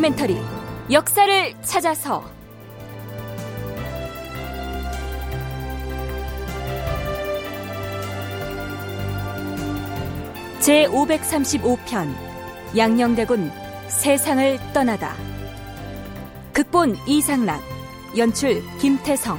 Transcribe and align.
다큐멘터리 0.00 0.38
역사를 0.90 1.54
찾아서. 1.62 2.24
제 10.60 10.86
535편 10.86 12.14
양녕대군 12.76 13.52
세상을 13.88 14.72
떠나다. 14.72 15.14
극본 16.54 16.96
이상락 17.06 17.60
연출 18.16 18.62
김태성 18.78 19.38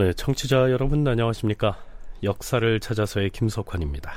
네, 0.00 0.14
청취자 0.14 0.70
여러분 0.70 1.06
안녕하십니까? 1.06 1.76
역사를 2.22 2.80
찾아서의 2.80 3.28
김석환입니다. 3.28 4.10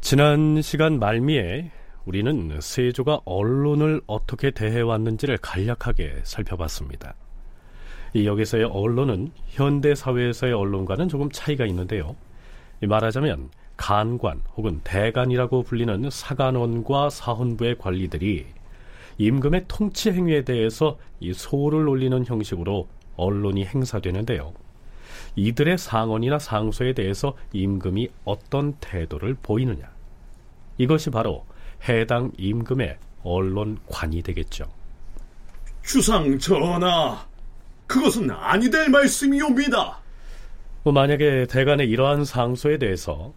지난 0.00 0.62
시간 0.62 1.00
말미에 1.00 1.72
우리는 2.04 2.60
세조가 2.60 3.22
언론을 3.24 4.00
어떻게 4.06 4.52
대해왔는지를 4.52 5.38
간략하게 5.38 6.20
살펴봤습니다. 6.22 7.16
이 8.14 8.28
여기서의 8.28 8.66
언론은 8.66 9.32
현대 9.48 9.96
사회에서의 9.96 10.52
언론과는 10.52 11.08
조금 11.08 11.28
차이가 11.32 11.66
있는데요. 11.66 12.14
말하자면 12.80 13.50
간관 13.76 14.40
혹은 14.56 14.80
대간이라고 14.84 15.64
불리는 15.64 16.08
사간원과 16.10 17.10
사헌부의 17.10 17.78
관리들이 17.78 18.46
임금의 19.18 19.64
통치 19.66 20.12
행위에 20.12 20.44
대해서 20.44 20.96
이 21.18 21.32
소를 21.32 21.88
올리는 21.88 22.24
형식으로 22.24 22.86
언론이 23.16 23.64
행사되는데요. 23.64 24.52
이들의 25.36 25.78
상언이나 25.78 26.38
상소에 26.38 26.92
대해서 26.92 27.36
임금이 27.52 28.08
어떤 28.24 28.74
태도를 28.80 29.36
보이느냐. 29.42 29.90
이것이 30.78 31.10
바로 31.10 31.44
해당 31.88 32.32
임금의 32.36 32.98
언론관이 33.22 34.22
되겠죠. 34.22 34.64
주상 35.82 36.38
전하, 36.38 37.26
그것은 37.86 38.30
아니 38.30 38.70
될 38.70 38.88
말씀이옵니다. 38.88 39.98
뭐 40.82 40.92
만약에 40.92 41.46
대간의 41.46 41.88
이러한 41.88 42.24
상소에 42.24 42.78
대해서 42.78 43.32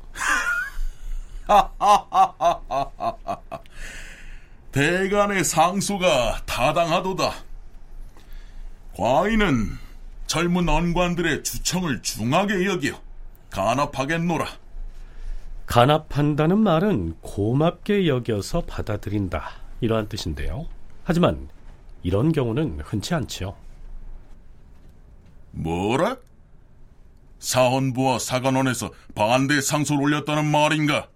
대간의 4.71 5.43
상소가 5.43 6.41
타당하도다. 6.45 7.33
과인은 8.95 9.77
젊은 10.27 10.69
언관들의 10.69 11.43
주청을 11.43 12.01
중하게 12.01 12.65
여겨 12.65 13.01
간합하겠노라. 13.49 14.47
간합한다는 15.65 16.59
말은 16.59 17.15
고맙게 17.21 18.07
여겨서 18.07 18.61
받아들인다 18.61 19.49
이러한 19.81 20.09
뜻인데요. 20.09 20.67
하지만 21.03 21.49
이런 22.03 22.31
경우는 22.31 22.81
흔치 22.81 23.13
않지요. 23.13 23.55
뭐라? 25.51 26.17
사헌부와 27.39 28.19
사관원에서 28.19 28.91
반대 29.15 29.59
상소를 29.61 30.03
올렸다는 30.03 30.45
말인가? 30.45 31.09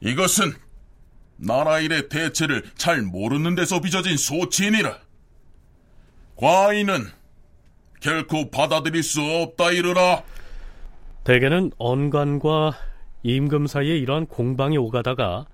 이것은 0.00 0.52
나라 1.36 1.80
일의 1.80 2.08
대체를 2.08 2.64
잘 2.76 3.02
모르는 3.02 3.54
데서 3.54 3.80
빚어진 3.80 4.16
소치이니라. 4.16 5.03
과인은 6.44 7.06
결코 8.00 8.50
받아들일 8.50 9.02
수 9.02 9.22
없다 9.22 9.70
이르라. 9.70 10.22
대개는 11.24 11.70
언관과 11.78 12.74
임금 13.22 13.66
사이에 13.66 13.96
이러한 13.96 14.26
공방이 14.26 14.76
오가다가 14.76 15.46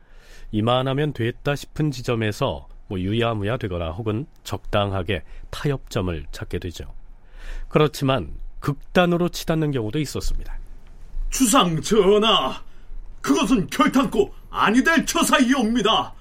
이만하면 0.51 1.13
됐다 1.13 1.55
싶은 1.55 1.93
지점에서 1.93 2.67
뭐 2.89 2.99
유야무야 2.99 3.59
되거나 3.59 3.91
혹은 3.91 4.27
적당하게 4.43 5.23
타협점을 5.51 6.27
찾게 6.33 6.59
되죠. 6.59 6.93
그렇지만 7.69 8.33
극단으로 8.59 9.29
치닫는 9.29 9.71
경우도 9.71 10.01
있었습니다. 10.01 10.59
주상 11.29 11.81
전하, 11.81 12.61
그것은 13.21 13.69
결탄코 13.69 14.35
아니 14.51 14.83
될 14.83 15.07
처사이옵니다. 15.07 16.15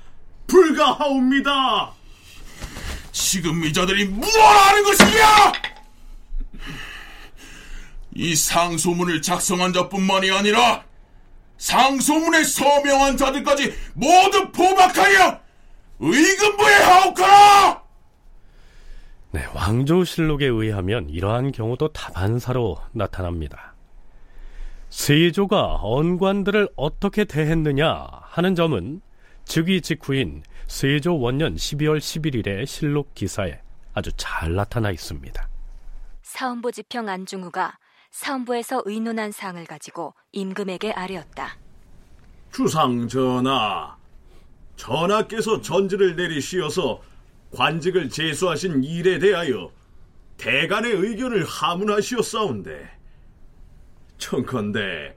불가하옵니다. 0.46 1.99
지금 3.12 3.64
이 3.64 3.74
자들이 3.74 4.06
무엇하는 4.06 4.84
것이냐? 4.84 5.52
이 8.16 8.36
상소문을 8.36 9.22
작성한 9.22 9.74
자뿐만이 9.74 10.32
아니라 10.32 10.84
상소문에 11.58 12.44
서명한 12.44 13.18
자들까지 13.18 13.74
모두 13.94 14.52
포박하여 14.52 15.40
의금부에 16.00 16.74
하옵하라! 16.76 17.84
네, 19.32 19.46
왕조실록에 19.54 20.46
의하면 20.48 21.10
이러한 21.10 21.52
경우도 21.52 21.90
다반사로 21.90 22.78
나타납니다. 22.94 23.76
세조가 24.90 25.82
언관들을 25.82 26.70
어떻게 26.76 27.26
대했느냐 27.26 28.08
하는 28.24 28.56
점은 28.56 29.02
즉위 29.46 29.82
직후인 29.82 30.42
세조 30.70 31.20
원년 31.20 31.56
12월 31.56 31.98
11일의 31.98 32.66
실록 32.68 33.16
기사에 33.16 33.60
아주 33.96 34.12
잘 34.16 34.54
나타나 34.54 34.92
있습니다. 34.92 35.50
사헌부 36.22 36.72
지평 36.72 37.10
안중후가 37.10 37.80
사헌부에서 38.12 38.84
의논한 38.86 39.32
사항을 39.32 39.66
가지고 39.66 40.14
임금에게 40.32 40.92
아뢰었다. 40.92 41.58
주상 42.54 43.08
전하, 43.08 43.98
전하께서 44.76 45.60
전지를 45.62 46.16
내리시어서 46.16 47.02
관직을 47.52 48.10
제수하신 48.10 48.84
일에 48.84 49.18
대하여 49.18 49.72
대간의 50.38 50.92
의견을 50.92 51.46
하문하시었사온데 51.46 52.92
청컨대 54.20 55.16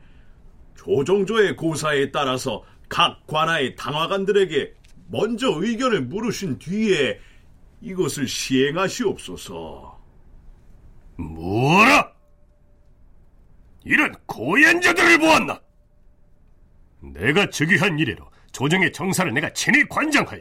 조정조의 0.77 1.57
고사에 1.57 2.11
따라서 2.11 2.65
각 2.89 3.27
관하의 3.27 3.77
당화관들에게 3.77 4.82
먼저 5.13 5.49
의견을 5.51 6.07
물으신 6.07 6.59
뒤에 6.59 7.21
이것을 7.83 8.27
시행하시옵소서. 8.27 10.01
뭐라? 11.17 12.13
이런 13.85 14.15
고연자들을 14.25 15.19
보았나? 15.19 15.61
내가 17.01 17.51
즉위한 17.51 17.99
이래로 17.99 18.27
조정의 18.53 18.91
정사를 18.93 19.35
내가 19.35 19.51
친히 19.51 19.87
관장하여 19.87 20.41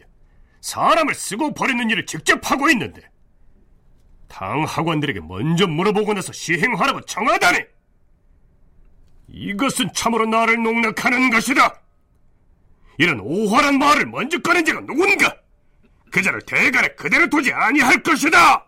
사람을 0.61 1.15
쓰고 1.15 1.53
버리는 1.53 1.89
일을 1.89 2.05
직접 2.05 2.39
하고 2.49 2.69
있는데 2.69 3.01
당 4.29 4.63
학원들에게 4.63 5.19
먼저 5.19 5.67
물어보고 5.67 6.13
나서 6.13 6.31
시행하라고 6.31 7.01
정하다니 7.01 7.59
이것은 9.27 9.91
참으로 9.93 10.25
나를 10.27 10.63
농락하는 10.63 11.29
것이다 11.29 11.81
이런 12.97 13.19
오활한 13.19 13.78
말을 13.79 14.06
먼저 14.07 14.40
꺼낸 14.40 14.63
자가 14.66 14.81
누군가 14.81 15.35
그 16.12 16.22
자를 16.22 16.41
대간에 16.41 16.90
그대로 16.90 17.30
두지 17.30 17.51
아니할 17.54 18.04
것이다 18.04 18.68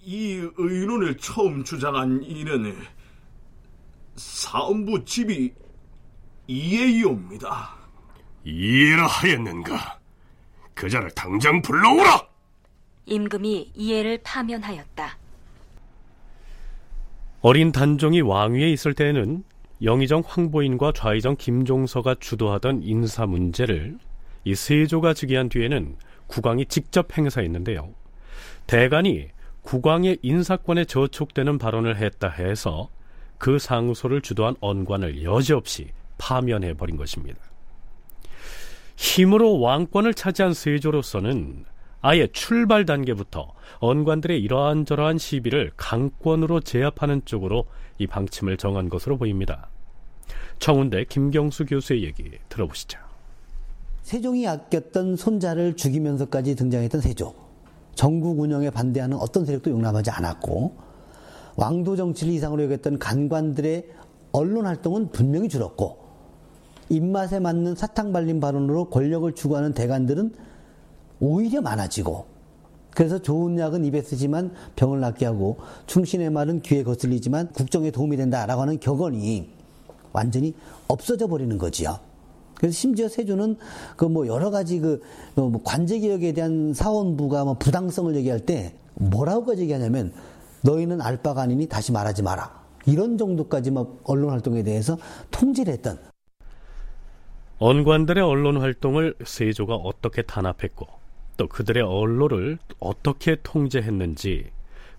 이 0.00 0.48
의논을 0.56 1.16
처음 1.18 1.64
주장한 1.64 2.22
이는 2.22 2.74
사헌부 4.16 5.04
집이 5.04 5.52
이해이옵니다. 6.46 7.76
이해라 8.44 9.06
하였는가? 9.06 9.98
그 10.74 10.88
자를 10.88 11.10
당장 11.10 11.60
불러오라! 11.60 12.26
임금이 13.06 13.72
이해를 13.74 14.20
파면하였다. 14.24 15.18
어린 17.40 17.70
단종이 17.70 18.20
왕위에 18.20 18.70
있을 18.70 18.94
때에는 18.94 19.44
영의정 19.82 20.22
황보인과 20.26 20.92
좌의정 20.92 21.36
김종서가 21.36 22.16
주도하던 22.18 22.82
인사 22.82 23.26
문제를 23.26 23.98
이 24.44 24.54
세조가 24.54 25.14
즉위한 25.14 25.48
뒤에는 25.48 25.96
국왕이 26.26 26.66
직접 26.66 27.16
행사했는데요. 27.16 27.94
대간이 28.66 29.28
국왕의 29.62 30.18
인사권에 30.22 30.84
저촉되는 30.84 31.58
발언을 31.58 31.96
했다 31.96 32.28
해서 32.28 32.88
그 33.38 33.58
상소를 33.58 34.20
주도한 34.20 34.56
언관을 34.60 35.22
여지없이 35.22 35.90
파면해 36.18 36.74
버린 36.74 36.96
것입니다. 36.96 37.38
힘으로 38.96 39.60
왕권을 39.60 40.14
차지한 40.14 40.54
세조로서는 40.54 41.64
아예 42.00 42.28
출발 42.28 42.86
단계부터 42.86 43.52
언관들의 43.80 44.40
이러한저러한 44.40 45.18
시비를 45.18 45.72
강권으로 45.76 46.60
제압하는 46.60 47.22
쪽으로 47.24 47.66
이 47.98 48.06
방침을 48.06 48.56
정한 48.56 48.88
것으로 48.88 49.18
보입니다. 49.18 49.68
청운대 50.58 51.04
김경수 51.04 51.66
교수의 51.66 52.04
얘기 52.04 52.30
들어보시죠. 52.48 52.98
세종이 54.02 54.46
아꼈던 54.46 55.16
손자를 55.16 55.76
죽이면서까지 55.76 56.54
등장했던 56.54 57.00
세조. 57.00 57.34
전국 57.94 58.38
운영에 58.38 58.70
반대하는 58.70 59.16
어떤 59.16 59.44
세력도 59.44 59.70
용납하지 59.70 60.10
않았고 60.10 60.76
왕도 61.56 61.96
정치를 61.96 62.32
이상으로 62.32 62.62
여겼던 62.64 63.00
간관들의 63.00 63.88
언론 64.30 64.66
활동은 64.66 65.10
분명히 65.10 65.48
줄었고 65.48 65.98
입맛에 66.90 67.40
맞는 67.40 67.74
사탕 67.74 68.12
발림 68.12 68.38
발언으로 68.38 68.88
권력을 68.88 69.30
추구하는 69.34 69.74
대관들은 69.74 70.32
오히려 71.20 71.60
많아지고 71.60 72.26
그래서 72.94 73.18
좋은 73.20 73.58
약은 73.58 73.84
입에 73.84 74.02
쓰지만 74.02 74.52
병을 74.76 75.00
낫게 75.00 75.26
하고 75.26 75.58
충신의 75.86 76.30
말은 76.30 76.62
귀에 76.62 76.82
거슬리지만 76.82 77.52
국정에 77.52 77.90
도움이 77.90 78.16
된다라고 78.16 78.62
하는 78.62 78.80
격언이 78.80 79.50
완전히 80.12 80.54
없어져 80.88 81.26
버리는 81.28 81.56
거지요. 81.58 81.98
그래서 82.56 82.74
심지어 82.74 83.08
세조는 83.08 83.56
그 83.96 84.06
뭐 84.06 84.26
여러 84.26 84.50
가지 84.50 84.80
그뭐 84.80 85.60
관제 85.62 86.00
개혁에 86.00 86.32
대한 86.32 86.74
사원부가 86.74 87.44
뭐 87.44 87.54
부당성을 87.54 88.16
얘기할 88.16 88.40
때 88.40 88.74
뭐라고까지 88.94 89.62
얘기하냐면 89.62 90.12
너희는 90.62 91.00
알 91.00 91.18
바가 91.18 91.42
아니니 91.42 91.66
다시 91.68 91.92
말하지 91.92 92.22
마라. 92.22 92.58
이런 92.86 93.16
정도까지 93.16 93.70
막 93.70 94.00
언론 94.04 94.30
활동에 94.30 94.64
대해서 94.64 94.98
통제를 95.30 95.74
했던 95.74 95.98
언관들의 97.58 98.24
언론 98.24 98.56
활동을 98.56 99.14
세조가 99.24 99.74
어떻게 99.76 100.22
탄압했고 100.22 100.86
또 101.38 101.46
그들의 101.46 101.82
언론을 101.82 102.58
어떻게 102.80 103.36
통제했는지 103.42 104.50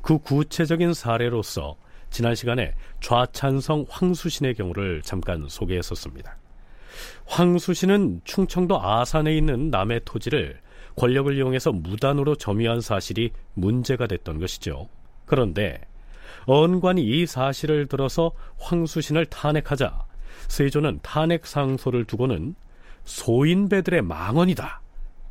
그 0.02 0.18
구체적인 0.18 0.96
사례로서 0.96 1.76
지난 2.10 2.34
시간에 2.34 2.74
좌찬성 3.02 3.86
황수신의 3.88 4.56
경우를 4.56 5.04
잠깐 5.04 5.46
소개했었습니다. 5.48 6.38
황수신은 7.26 8.22
충청도 8.24 8.82
아산에 8.82 9.36
있는 9.38 9.70
남의 9.70 10.02
토지를 10.06 10.60
권력을 10.96 11.38
이용해서 11.38 11.72
무단으로 11.72 12.36
점유한 12.36 12.82
사실이 12.82 13.32
문제가 13.54 14.08
됐던 14.08 14.40
것이죠. 14.40 14.90
그런데 15.26 15.82
언관이 16.46 17.04
이 17.04 17.26
사실을 17.26 17.88
들어서 17.88 18.32
황수신을 18.58 19.28
탄핵하자 19.28 20.06
세조는 20.48 21.00
탄핵 21.04 21.46
상소를 21.46 22.06
두고는 22.06 22.56
소인배들의 23.04 24.02
망언이다. 24.02 24.82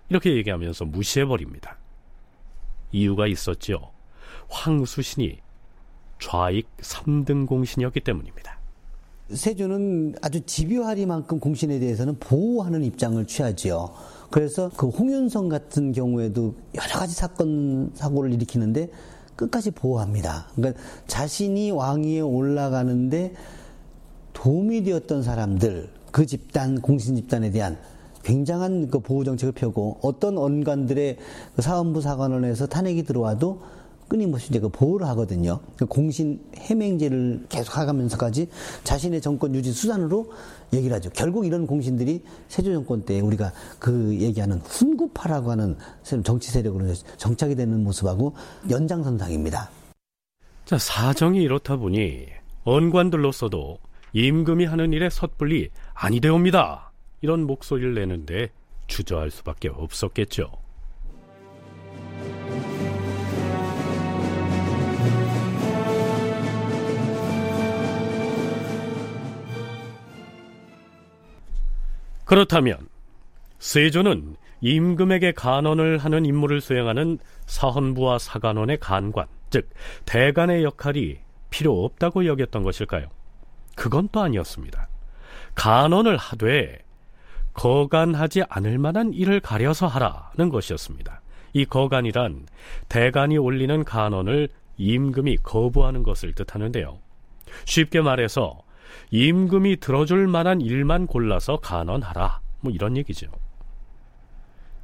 이렇게 0.08 0.34
얘기하면서 0.36 0.86
무시해버립니다. 0.86 1.76
이유가 2.92 3.26
있었지요. 3.26 3.90
황수신이 4.48 5.38
좌익 6.20 6.68
3등 6.78 7.46
공신이었기 7.46 8.00
때문입니다. 8.00 8.58
세조는 9.32 10.14
아주 10.22 10.40
집요하리만큼 10.40 11.38
공신에 11.38 11.78
대해서는 11.78 12.18
보호하는 12.18 12.82
입장을 12.82 13.22
취하지요. 13.26 13.92
그래서 14.30 14.70
그 14.76 14.88
홍윤성 14.88 15.50
같은 15.50 15.92
경우에도 15.92 16.54
여러 16.74 16.98
가지 16.98 17.14
사건 17.14 17.90
사고를 17.94 18.32
일으키는데 18.32 18.88
끝까지 19.36 19.70
보호합니다. 19.70 20.48
그러니까 20.56 20.82
자신이 21.06 21.70
왕위에 21.70 22.20
올라가는데 22.20 23.34
도움이 24.32 24.82
되었던 24.84 25.22
사람들, 25.22 25.90
그 26.10 26.24
집단, 26.24 26.80
공신 26.80 27.14
집단에 27.14 27.50
대한 27.50 27.78
굉장한 28.28 28.90
그 28.90 29.00
보호 29.00 29.24
정책을 29.24 29.52
펴고 29.52 30.00
어떤 30.02 30.36
언관들의 30.36 31.16
그 31.56 31.62
사원부 31.62 32.02
사관원에서 32.02 32.66
탄핵이 32.66 33.04
들어와도 33.04 33.62
끊임없이 34.06 34.48
이제 34.50 34.60
그 34.60 34.68
보호를 34.68 35.06
하거든요. 35.08 35.60
그 35.76 35.86
공신 35.86 36.38
해맹제를 36.56 37.46
계속 37.48 37.78
하면서까지 37.78 38.48
자신의 38.84 39.22
정권 39.22 39.54
유지 39.54 39.72
수단으로 39.72 40.30
얘기를 40.74 40.94
하죠. 40.96 41.08
결국 41.14 41.46
이런 41.46 41.66
공신들이 41.66 42.22
세조 42.48 42.70
정권 42.72 43.02
때 43.02 43.18
우리가 43.20 43.52
그 43.78 44.14
얘기하는 44.20 44.58
훈구파라고 44.58 45.50
하는 45.50 45.76
정치 46.22 46.50
세력으로 46.50 46.92
정착이 47.16 47.54
되는 47.54 47.82
모습하고 47.82 48.34
연장선상입니다. 48.68 49.70
자, 50.66 50.78
사정이 50.78 51.42
이렇다 51.42 51.76
보니 51.76 52.26
언관들로서도 52.64 53.78
임금이 54.12 54.66
하는 54.66 54.92
일에 54.92 55.08
섣불리 55.08 55.70
아니 55.94 56.20
되옵니다. 56.20 56.87
이런 57.20 57.46
목소리를 57.46 57.94
내는데 57.94 58.50
주저할 58.86 59.30
수밖에 59.30 59.68
없었겠죠. 59.68 60.50
그렇다면 72.24 72.88
세조는 73.58 74.36
임금에게 74.60 75.32
간언을 75.32 75.98
하는 75.98 76.26
임무를 76.26 76.60
수행하는 76.60 77.18
사헌부와 77.46 78.18
사간원의 78.18 78.80
간관, 78.80 79.26
즉 79.50 79.70
대간의 80.04 80.62
역할이 80.62 81.20
필요 81.48 81.84
없다고 81.84 82.26
여겼던 82.26 82.62
것일까요? 82.64 83.08
그건 83.74 84.08
또 84.12 84.20
아니었습니다. 84.20 84.88
간언을 85.54 86.16
하되 86.16 86.84
거간하지 87.58 88.44
않을 88.48 88.78
만한 88.78 89.12
일을 89.12 89.40
가려서 89.40 89.88
하라는 89.88 90.48
것이었습니다. 90.48 91.20
이 91.54 91.64
거간이란 91.64 92.46
대간이 92.88 93.36
올리는 93.36 93.82
간언을 93.82 94.48
임금이 94.76 95.38
거부하는 95.38 96.04
것을 96.04 96.34
뜻하는데요. 96.34 97.00
쉽게 97.64 98.00
말해서 98.00 98.60
임금이 99.10 99.78
들어줄 99.80 100.28
만한 100.28 100.60
일만 100.60 101.08
골라서 101.08 101.56
간언하라. 101.56 102.40
뭐 102.60 102.72
이런 102.72 102.96
얘기죠. 102.96 103.26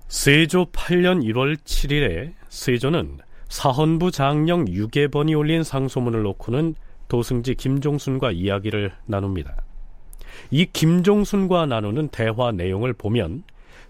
세조 0.08 0.66
8년 0.72 1.22
1월 1.22 1.56
7일에 1.56 2.32
세조는 2.48 3.18
사헌부 3.50 4.10
장령 4.10 4.66
유계번이 4.66 5.32
올린 5.36 5.62
상소문을 5.62 6.22
놓고는 6.22 6.74
도승지 7.06 7.54
김종순과 7.54 8.32
이야기를 8.32 8.92
나눕니다. 9.06 9.62
이 10.50 10.66
김종순과 10.66 11.66
나누는 11.66 12.08
대화 12.08 12.52
내용을 12.52 12.92
보면 12.92 13.44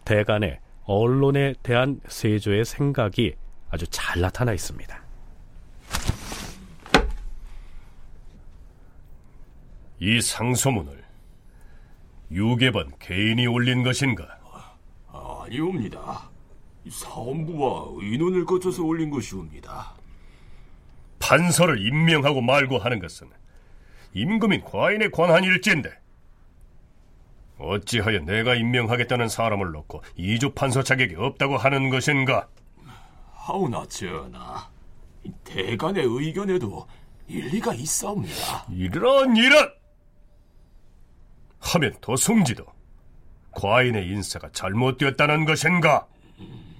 대간의 0.04 0.58
언론에 0.84 1.54
대한 1.62 2.00
세조의 2.08 2.64
생각이 2.64 3.34
아주 3.70 3.86
잘 3.88 4.20
나타나 4.20 4.52
있습니다. 4.52 5.02
이 10.00 10.20
상소문을 10.20 11.02
유계번 12.30 12.92
개인이 12.98 13.46
올린 13.46 13.82
것인가? 13.82 14.38
아니옵니다. 15.44 16.30
사원부와 16.88 17.92
의논을 17.96 18.44
거쳐서 18.44 18.82
올린 18.82 19.10
것이옵니다. 19.10 19.94
판서를 21.18 21.86
임명하고 21.86 22.42
말고 22.42 22.78
하는 22.78 22.98
것은 22.98 23.28
임금인 24.12 24.62
과인의 24.62 25.10
권한일지인데 25.10 25.90
어찌하여 27.58 28.20
내가 28.20 28.54
임명하겠다는 28.54 29.28
사람을 29.28 29.70
놓고 29.72 30.02
이주 30.16 30.50
판서 30.50 30.82
자격이 30.82 31.14
없다고 31.16 31.56
하는 31.56 31.88
것인가? 31.90 32.48
하오나 33.32 33.86
전하, 33.86 34.68
대간의 35.44 36.04
의견에도 36.04 36.86
일리가 37.28 37.74
있사옵니다. 37.74 38.66
이런 38.70 39.36
이런! 39.36 39.70
하면 41.60 41.94
도승지도 42.00 42.64
과인의 43.52 44.08
인사가 44.08 44.50
잘못되었다는 44.50 45.44
것인가? 45.44 46.06
음, 46.40 46.74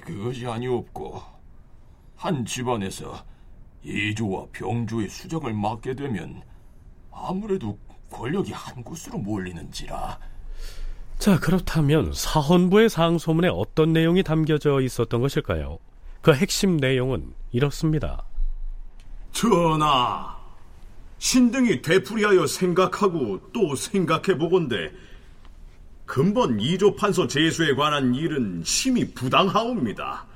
그것이 0.00 0.46
아니옵고 0.46 1.22
한 2.16 2.44
집안에서 2.44 3.24
이주와 3.84 4.46
병주의 4.52 5.08
수정을 5.08 5.52
맡게 5.52 5.94
되면 5.94 6.42
아무래도 7.12 7.78
권력이 8.10 8.52
한 8.52 8.82
곳으로 8.82 9.18
몰리는지라. 9.18 10.18
자, 11.18 11.38
그렇다면 11.40 12.12
사헌부의 12.12 12.88
상소문에 12.88 13.48
어떤 13.48 13.92
내용이 13.92 14.22
담겨져 14.22 14.80
있었던 14.80 15.20
것일까요? 15.20 15.78
그 16.22 16.32
핵심 16.32 16.76
내용은 16.76 17.32
이렇습니다. 17.50 18.24
전하, 19.32 20.36
신등이 21.18 21.82
되풀이하여 21.82 22.46
생각하고 22.46 23.40
또 23.52 23.74
생각해 23.74 24.38
보건대 24.38 24.90
근본 26.06 26.58
이조 26.58 26.96
판서 26.96 27.26
제수에 27.26 27.74
관한 27.74 28.14
일은 28.14 28.62
심히 28.64 29.12
부당하옵니다. 29.12 30.26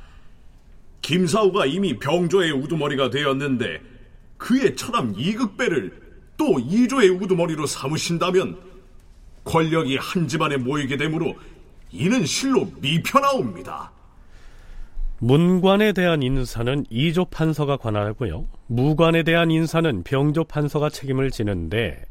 김사우가 1.00 1.66
이미 1.66 1.98
병조의 1.98 2.52
우두머리가 2.52 3.10
되었는데 3.10 3.80
그의 4.36 4.76
처남 4.76 5.14
이극배를 5.16 6.11
또 6.42 6.58
이조의 6.58 7.08
우두머리로 7.10 7.66
삼으신다면 7.66 8.58
권력이 9.44 9.96
한 9.96 10.26
집안에 10.26 10.56
모이게 10.56 10.96
되므로 10.96 11.36
이는 11.92 12.26
실로 12.26 12.66
미편하옵니다. 12.80 13.92
문관에 15.20 15.92
대한 15.92 16.20
인사는 16.20 16.84
이조 16.90 17.26
판서가 17.26 17.76
관할하고요. 17.76 18.48
무관에 18.66 19.22
대한 19.22 19.52
인사는 19.52 20.02
병조 20.02 20.42
판서가 20.44 20.88
책임을 20.88 21.30
지는데 21.30 22.04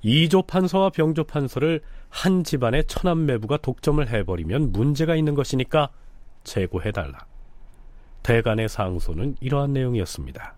이조 0.00 0.42
판서와 0.42 0.88
병조 0.88 1.24
판서를 1.24 1.82
한 2.08 2.44
집안의 2.44 2.84
천암매부가 2.86 3.58
독점을 3.58 4.08
해버리면 4.08 4.72
문제가 4.72 5.16
있는 5.16 5.34
것이니까 5.34 5.90
제고해달라. 6.44 7.26
대간의 8.22 8.70
상소는 8.70 9.36
이러한 9.40 9.74
내용이었습니다. 9.74 10.54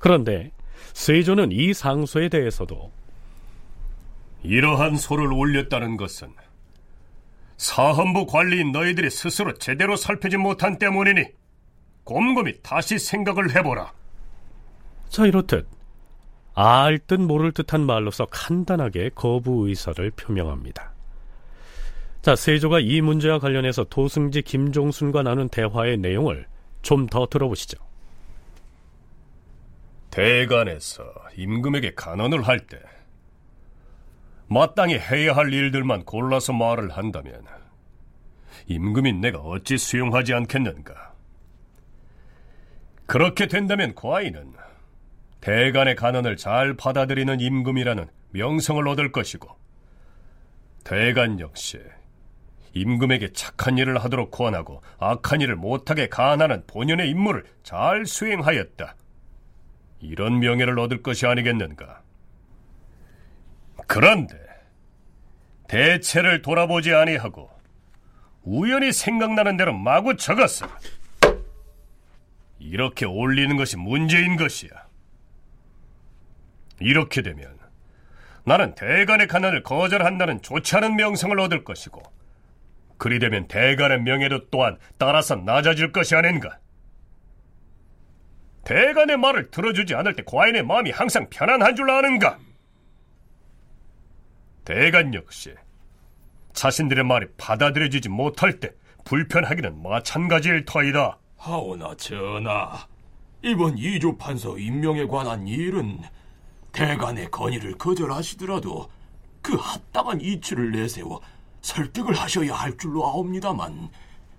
그런데 0.00 0.50
세조는 0.92 1.52
이 1.52 1.72
상소에 1.74 2.28
대해서도 2.28 2.92
이러한 4.42 4.96
소를 4.96 5.32
올렸다는 5.32 5.96
것은 5.96 6.32
사헌부 7.56 8.26
관리인 8.26 8.72
너희들이 8.72 9.10
스스로 9.10 9.54
제대로 9.54 9.96
살피지 9.96 10.36
못한 10.36 10.78
때문이니 10.78 11.24
곰곰이 12.04 12.62
다시 12.62 12.98
생각을 12.98 13.56
해보라. 13.56 13.92
자 15.08 15.26
이렇듯 15.26 15.66
알 16.54 16.98
듯 16.98 17.20
모를 17.20 17.52
듯한 17.52 17.84
말로서 17.84 18.26
간단하게 18.26 19.10
거부 19.14 19.68
의사를 19.68 20.10
표명합니다. 20.12 20.92
자 22.22 22.36
세조가 22.36 22.80
이 22.80 23.00
문제와 23.00 23.38
관련해서 23.38 23.84
도승지 23.84 24.42
김종순과 24.42 25.22
나눈 25.22 25.48
대화의 25.48 25.98
내용을 25.98 26.46
좀 26.82 27.06
더 27.08 27.26
들어보시죠. 27.26 27.78
대간에서 30.16 31.12
임금에게 31.36 31.92
간언을 31.94 32.48
할 32.48 32.66
때 32.66 32.78
마땅히 34.48 34.98
해야 34.98 35.36
할 35.36 35.52
일들만 35.52 36.06
골라서 36.06 36.54
말을 36.54 36.88
한다면 36.88 37.44
임금이 38.66 39.12
내가 39.12 39.40
어찌 39.40 39.76
수용하지 39.76 40.32
않겠는가? 40.32 41.12
그렇게 43.04 43.46
된다면 43.46 43.94
과인은 43.94 44.54
대간의 45.42 45.96
간언을 45.96 46.38
잘 46.38 46.72
받아들이는 46.78 47.38
임금이라는 47.40 48.08
명성을 48.30 48.88
얻을 48.88 49.12
것이고 49.12 49.54
대간 50.82 51.40
역시 51.40 51.78
임금에게 52.72 53.34
착한 53.34 53.76
일을 53.76 53.98
하도록 53.98 54.30
권하고 54.30 54.80
악한 54.98 55.42
일을 55.42 55.56
못하게 55.56 56.08
간하는 56.08 56.64
본연의 56.66 57.10
임무를 57.10 57.44
잘 57.62 58.06
수행하였다. 58.06 58.96
이런 60.00 60.40
명예를 60.40 60.78
얻을 60.78 61.02
것이 61.02 61.26
아니겠는가? 61.26 62.02
그런데 63.86 64.36
대체를 65.68 66.42
돌아보지 66.42 66.94
아니하고 66.94 67.50
우연히 68.42 68.92
생각나는 68.92 69.56
대로 69.56 69.74
마구 69.74 70.16
적었어. 70.16 70.66
이렇게 72.58 73.04
올리는 73.04 73.56
것이 73.56 73.76
문제인 73.76 74.36
것이야. 74.36 74.70
이렇게 76.80 77.22
되면 77.22 77.58
나는 78.44 78.74
대간의 78.74 79.26
가난을 79.26 79.62
거절한다는 79.62 80.42
좋지 80.42 80.76
않은 80.76 80.94
명성을 80.96 81.38
얻을 81.40 81.64
것이고 81.64 82.02
그리 82.98 83.18
되면 83.18 83.48
대간의 83.48 84.02
명예도 84.02 84.50
또한 84.50 84.78
따라서 84.98 85.34
낮아질 85.34 85.92
것이 85.92 86.14
아닌가? 86.14 86.58
대간의 88.66 89.16
말을 89.18 89.52
들어주지 89.52 89.94
않을 89.94 90.16
때 90.16 90.24
과인의 90.26 90.64
마음이 90.64 90.90
항상 90.90 91.28
편안한 91.30 91.76
줄 91.76 91.88
아는가? 91.88 92.36
대간 94.64 95.14
역시 95.14 95.54
자신들의 96.52 97.04
말이 97.04 97.28
받아들여지지 97.36 98.08
못할 98.08 98.58
때 98.58 98.72
불편하기는 99.04 99.82
마찬가지일 99.84 100.64
터이다. 100.64 101.16
하오나 101.36 101.94
전하, 101.94 102.88
이번 103.40 103.78
이조 103.78 104.18
판서 104.18 104.58
임명에 104.58 105.06
관한 105.06 105.46
일은 105.46 106.00
대간의 106.72 107.30
건의를 107.30 107.78
거절하시더라도 107.78 108.90
그 109.42 109.54
합당한 109.54 110.20
이치를 110.20 110.72
내세워 110.72 111.20
설득을 111.60 112.14
하셔야 112.14 112.52
할 112.52 112.76
줄로 112.76 113.06
아옵니다만 113.06 113.90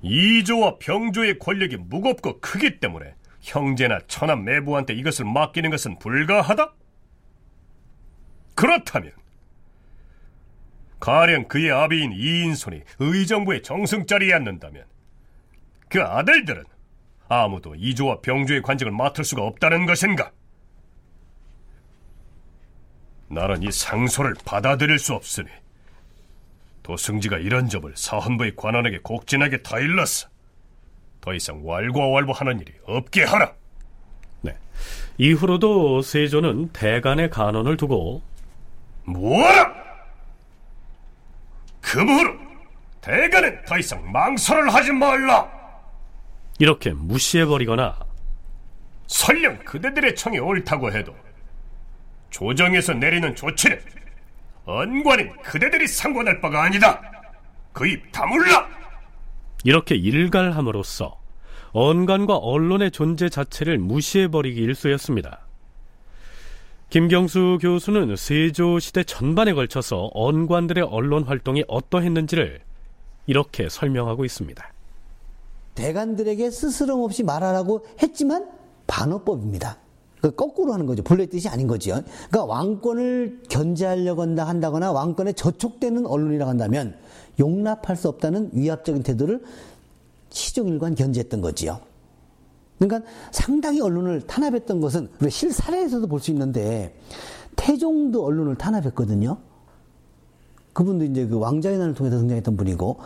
이조와 0.01 0.79
병조의 0.79 1.39
권력이 1.39 1.77
무겁고 1.77 2.41
크기 2.41 2.81
때문에 2.81 3.13
형제나 3.47 3.99
천한 4.07 4.43
매부한테 4.43 4.93
이것을 4.93 5.25
맡기는 5.25 5.69
것은 5.69 5.97
불가하다? 5.99 6.73
그렇다면 8.55 9.11
가령 10.99 11.47
그의 11.47 11.71
아비인 11.71 12.11
이인손이 12.11 12.81
의정부의 12.99 13.63
정승자리에 13.63 14.33
앉는다면 14.33 14.83
그 15.89 16.01
아들들은 16.01 16.65
아무도 17.29 17.75
이조와 17.75 18.21
병조의 18.21 18.61
관직을 18.63 18.91
맡을 18.91 19.23
수가 19.23 19.43
없다는 19.43 19.85
것인가? 19.85 20.31
나는 23.29 23.63
이 23.63 23.71
상소를 23.71 24.35
받아들일 24.45 24.99
수 24.99 25.13
없으니 25.13 25.49
도승지가 26.83 27.37
이런 27.37 27.67
점을 27.69 27.91
사헌부의 27.95 28.55
관원에게 28.55 28.99
곡진하게 28.99 29.61
다 29.61 29.79
일렀어. 29.79 30.29
더 31.27 31.33
이상 31.33 31.59
왈가왈부하는 31.61 32.61
일이 32.61 32.71
없게 32.85 33.25
하라. 33.25 33.51
네. 34.39 34.55
이후로도 35.17 36.01
세조는 36.01 36.69
대간의 36.69 37.31
간언을 37.31 37.75
두고 37.75 38.21
뭐라? 39.03 39.73
그무로 41.81 42.33
대간은 43.01 43.65
더 43.65 43.77
이상 43.77 44.09
망설을 44.09 44.73
하지 44.73 44.93
말라. 44.93 45.51
이렇게 46.59 46.93
무시해버리거나 46.93 47.99
설령 49.07 49.57
그대들의 49.65 50.15
청이 50.15 50.39
옳다고 50.39 50.93
해도 50.93 51.13
조정에서 52.29 52.93
내리는 52.93 53.35
조치는 53.35 53.77
언관인 54.63 55.35
그대들이 55.41 55.87
상관할 55.89 56.39
바가 56.39 56.63
아니다. 56.63 57.01
그 57.73 57.85
입 57.85 58.09
다물라. 58.13 58.65
이렇게 59.63 59.95
일갈함으로써 59.95 61.19
언간과 61.71 62.37
언론의 62.37 62.91
존재 62.91 63.29
자체를 63.29 63.77
무시해버리기 63.77 64.59
일쑤였습니다. 64.61 65.41
김경수 66.89 67.59
교수는 67.61 68.15
세조 68.15 68.79
시대 68.79 69.03
전반에 69.03 69.53
걸쳐서 69.53 70.09
언관들의 70.13 70.85
언론 70.85 71.23
활동이 71.23 71.63
어떠했는지를 71.67 72.61
이렇게 73.25 73.67
설명하고 73.67 74.23
있습니다. 74.23 74.73
대관들에게 75.75 76.49
스스럼 76.49 77.01
없이 77.01 77.23
말하라고 77.23 77.85
했지만 78.01 78.49
반어법입니다. 78.87 79.77
그 80.21 80.31
거꾸로 80.31 80.73
하는 80.73 80.85
거죠. 80.85 81.03
본래 81.03 81.25
뜻이 81.27 81.47
아닌 81.47 81.67
거죠. 81.67 82.01
그러니까 82.29 82.45
왕권을 82.45 83.43
견제하려고 83.49 84.23
한다거나 84.23 84.91
왕권에 84.91 85.33
저촉되는 85.33 86.05
언론이라고 86.05 86.49
한다면 86.49 86.95
용납할 87.39 87.95
수 87.95 88.07
없다는 88.09 88.49
위압적인 88.53 89.03
태도를 89.03 89.43
시종일관 90.29 90.95
견제했던 90.95 91.41
거지요. 91.41 91.79
그러니까 92.79 93.09
상당히 93.31 93.81
언론을 93.81 94.21
탄압했던 94.21 94.81
것은 94.81 95.09
우리가 95.19 95.29
실사례에서도 95.29 96.07
볼 96.07 96.19
수 96.19 96.31
있는데 96.31 96.95
태종도 97.55 98.23
언론을 98.23 98.55
탄압했거든요. 98.55 99.37
그분도 100.73 101.05
이제 101.05 101.25
그 101.25 101.39
왕자의 101.39 101.77
난을 101.79 101.95
통해서 101.95 102.17
등장했던 102.19 102.55
분이고 102.55 102.97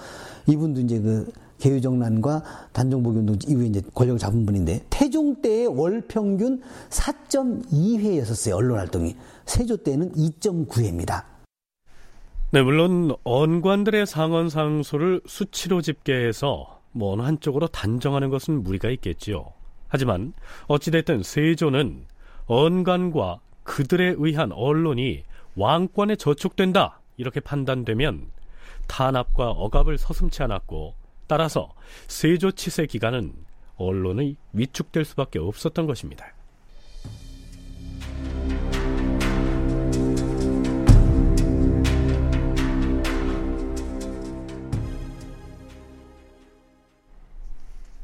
이분도 0.48 0.82
이제 0.82 1.00
그 1.00 1.32
개유정난과 1.62 2.44
단종복운동 2.74 3.38
이후에 3.48 3.68
이제 3.68 3.82
권력을 3.94 4.20
잡은 4.20 4.46
분인데 4.46 4.86
태종 4.90 5.42
때의 5.42 5.68
월 5.68 6.02
평균 6.08 6.62
4.2회였었어요 6.90 8.56
언론 8.56 8.80
활동이 8.80 9.16
세조 9.46 9.78
때는 9.78 10.12
2.9회입니다. 10.14 11.24
네, 12.52 12.62
물론 12.62 13.16
언관들의 13.24 14.06
상언 14.06 14.50
상소를 14.50 15.22
수치로 15.26 15.82
집계해서 15.82 16.82
뭐 16.92 17.14
어느 17.14 17.22
한쪽으로 17.22 17.68
단정하는 17.68 18.30
것은 18.30 18.64
무리가 18.64 18.90
있겠지요. 18.90 19.54
하지만 19.88 20.34
어찌됐든 20.68 21.24
세조는 21.24 22.06
언관과 22.48 23.40
그들에 23.64 24.16
의한 24.18 24.52
언론이 24.52 25.24
왕권에 25.56 26.16
저촉된다 26.16 27.00
이렇게 27.18 27.40
판단되면 27.40 28.32
탄압과 28.88 29.52
억압을 29.52 29.98
서슴치 29.98 30.44
않았고 30.44 30.96
따라서 31.32 31.74
세조 32.10 32.52
치세 32.52 32.88
기간은 32.88 33.32
언론이 33.78 34.36
위축될 34.52 35.06
수밖에 35.06 35.40
없었던 35.40 35.88
것입니다. 35.88 36.26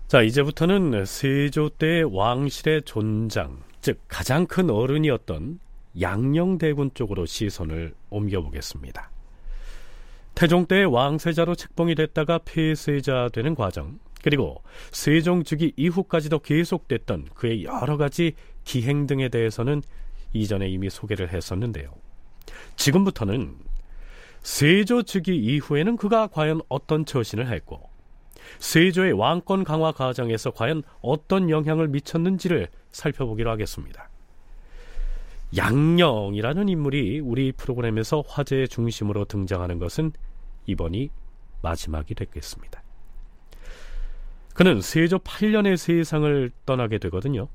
자, 0.07 0.22
이제부터는 0.22 1.03
세조 1.03 1.72
때 1.72 2.03
왕실의 2.10 2.84
존장, 2.84 3.62
즉 3.81 4.00
가장 4.07 4.46
큰 4.46 4.69
어른이었던 4.69 5.60
양녕대군 6.00 6.91
쪽으로 6.93 7.25
시선을 7.25 7.93
옮겨보겠습니다. 8.10 9.16
태종 10.38 10.67
때 10.67 10.84
왕세자로 10.84 11.56
책봉이 11.56 11.96
됐다가 11.96 12.38
폐세자 12.46 13.29
되는 13.34 13.56
과정, 13.56 13.98
그리고 14.22 14.62
세종 14.91 15.44
즉위 15.44 15.74
이후까지도 15.75 16.38
계속됐던 16.38 17.29
그의 17.34 17.63
여러 17.63 17.98
가지 17.98 18.34
기행 18.63 19.08
등에 19.08 19.29
대해서는 19.29 19.82
이전에 20.34 20.70
이미 20.70 20.91
소개를 20.91 21.34
했었는데요. 21.34 21.91
지금부터는 22.75 23.56
세조 24.44 25.01
즉위 25.03 25.38
이후에는 25.38 25.98
그가 25.98 26.27
과연 26.27 26.62
어떤 26.70 27.03
처신을 27.03 27.51
했고 27.51 27.89
세조의 28.60 29.13
왕권 29.13 29.63
강화 29.63 29.91
과정에서 29.91 30.51
과연 30.51 30.84
어떤 31.01 31.50
영향을 31.50 31.88
미쳤는지를 31.88 32.67
살펴보기로 32.91 33.50
하겠습니다. 33.50 34.12
양령이라는 35.56 36.70
인물이 36.70 37.22
우리 37.22 37.51
프로그램에서 37.53 38.24
화제의 38.27 38.67
중심으로 38.67 39.25
등장하는 39.25 39.79
것은 39.79 40.12
이번이 40.67 41.09
마지막이 41.62 42.13
됐겠습니다. 42.13 42.83
그는 44.53 44.81
세조 44.81 45.19
8년의 45.19 45.77
세상을 45.77 46.51
떠나게 46.65 46.97
되거든요. 47.00 47.47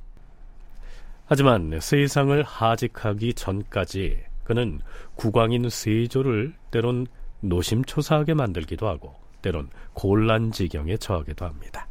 하지만 1.26 1.78
세상을 1.81 2.42
하직하기 2.42 3.35
전까지 3.35 4.25
그는 4.45 4.81
국왕인 5.14 5.69
세조를 5.69 6.54
때론 6.71 7.07
노심초사하게 7.40 8.35
만들기도 8.35 8.87
하고 8.88 9.14
때론 9.40 9.71
곤란지경에 9.95 10.97
처하기도 10.97 11.45
합니다. 11.45 11.88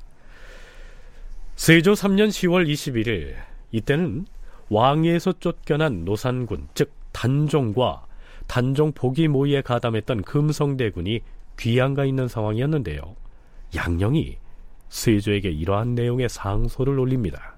세조 1.56 1.94
3년 1.94 2.30
10월 2.30 2.68
21일 2.68 3.36
이때는 3.72 4.26
왕위에서 4.70 5.34
쫓겨난 5.34 6.06
노산군 6.06 6.70
즉 6.74 6.94
단종과 7.12 8.06
단종 8.48 8.92
보기 8.92 9.28
모의에 9.28 9.62
가담했던 9.62 10.24
금성대군이 10.24 11.22
귀양가 11.58 12.06
있는 12.06 12.28
상황이었는데요. 12.28 13.16
양령이 13.76 14.38
세조에게 14.90 15.50
이러한 15.50 15.96
내용의 15.96 16.30
상소를 16.30 17.00
올립니다. 17.00 17.56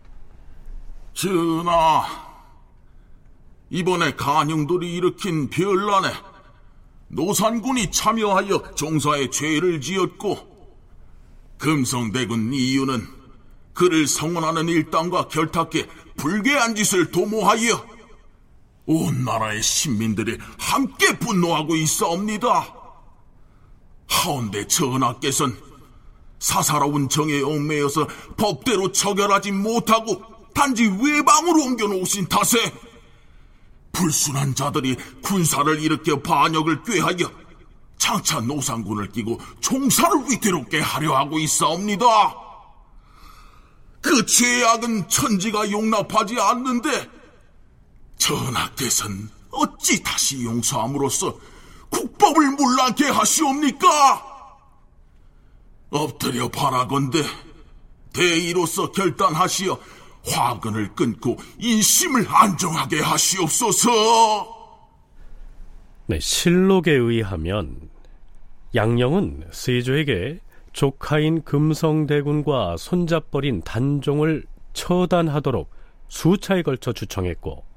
전하, 1.13 2.04
이번에 3.70 4.13
간영돌이 4.13 4.94
일으킨 4.96 5.50
별난에 5.50 6.10
노산군이 7.08 7.92
참여하여 7.92 8.75
종사에 8.75 9.30
죄를 9.30 9.82
지었고 9.82 10.38
금성대군 11.58 12.54
이유는 12.54 13.02
그를 13.74 14.06
성원하는 14.06 14.70
일당과 14.70 15.28
결탁해 15.28 15.88
불계한 16.18 16.75
짓을 16.75 17.10
도모하여 17.12 17.94
온 18.86 19.24
나라의 19.24 19.62
신민들이 19.62 20.38
함께 20.58 21.18
분노하고 21.18 21.75
있사옵니다. 21.75 22.74
하온데 24.08 24.68
전하께서는 24.68 25.58
사사로운 26.40 27.08
정에 27.08 27.42
얽매여서 27.42 28.08
법대로 28.36 28.92
처결하지 28.92 29.52
못하고 29.54 30.22
단지 30.54 30.84
외방으로 30.84 31.63
옮겨놓으신 31.63 32.28
탓에 32.28 32.58
불순한 33.94 34.54
자들이 34.56 34.98
군사를 35.22 35.82
일으켜 35.82 36.22
반역을 36.22 36.84
꾀하여 36.84 37.32
장차 37.98 38.42
노상군을 38.42 39.12
끼고 39.12 39.40
총사를 39.62 40.30
위태롭게 40.30 40.82
하려 40.82 41.16
하고 41.16 41.40
있사옵니다. 41.40 42.06
그 44.02 44.25
죄악은 44.25 45.08
천지가 45.08 45.72
용납하지 45.72 46.38
않는데 46.38 47.10
전하께서는 48.24 49.30
어찌 49.51 50.01
다시 50.01 50.44
용서함으로써 50.46 51.38
국법을 51.89 52.51
물란케 52.51 53.06
하시옵니까? 53.10 53.88
엎드려 55.92 56.48
바라건대 56.48 57.20
대의로서 58.13 58.92
결단하시어 58.92 59.77
화근을 60.25 60.96
끊고 60.96 61.38
인심을 61.60 62.26
안정하게 62.28 63.02
하시옵소서. 63.02 63.91
네, 66.06 66.19
실록에 66.19 66.93
의하면 66.93 67.89
양령은 68.74 69.50
세조에게 69.52 70.39
조카인 70.71 71.43
금성대군과 71.43 72.78
손잡버린 72.78 73.62
단종을 73.62 74.45
처단하도록 74.71 75.69
수차에 76.08 76.63
걸쳐 76.63 76.93
주청했고 76.93 77.72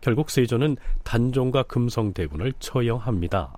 결국 0.00 0.30
세조는 0.30 0.76
단종과 1.04 1.64
금성대군을 1.64 2.52
처형합니다. 2.58 3.56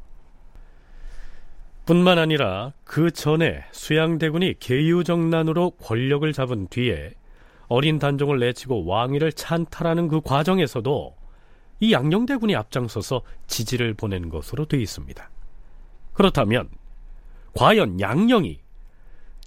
뿐만 1.86 2.18
아니라 2.18 2.72
그 2.84 3.10
전에 3.10 3.64
수양대군이 3.72 4.56
계유정난으로 4.60 5.70
권력을 5.70 6.30
잡은 6.32 6.68
뒤에 6.68 7.14
어린 7.68 7.98
단종을 7.98 8.38
내치고 8.38 8.84
왕위를 8.84 9.32
찬탈하는 9.32 10.08
그 10.08 10.20
과정에서도 10.20 11.16
이 11.80 11.92
양녕대군이 11.92 12.56
앞장서서 12.56 13.22
지지를 13.46 13.94
보낸 13.94 14.28
것으로 14.28 14.66
되어 14.66 14.80
있습니다. 14.80 15.30
그렇다면 16.12 16.68
과연 17.54 18.00
양녕이 18.00 18.58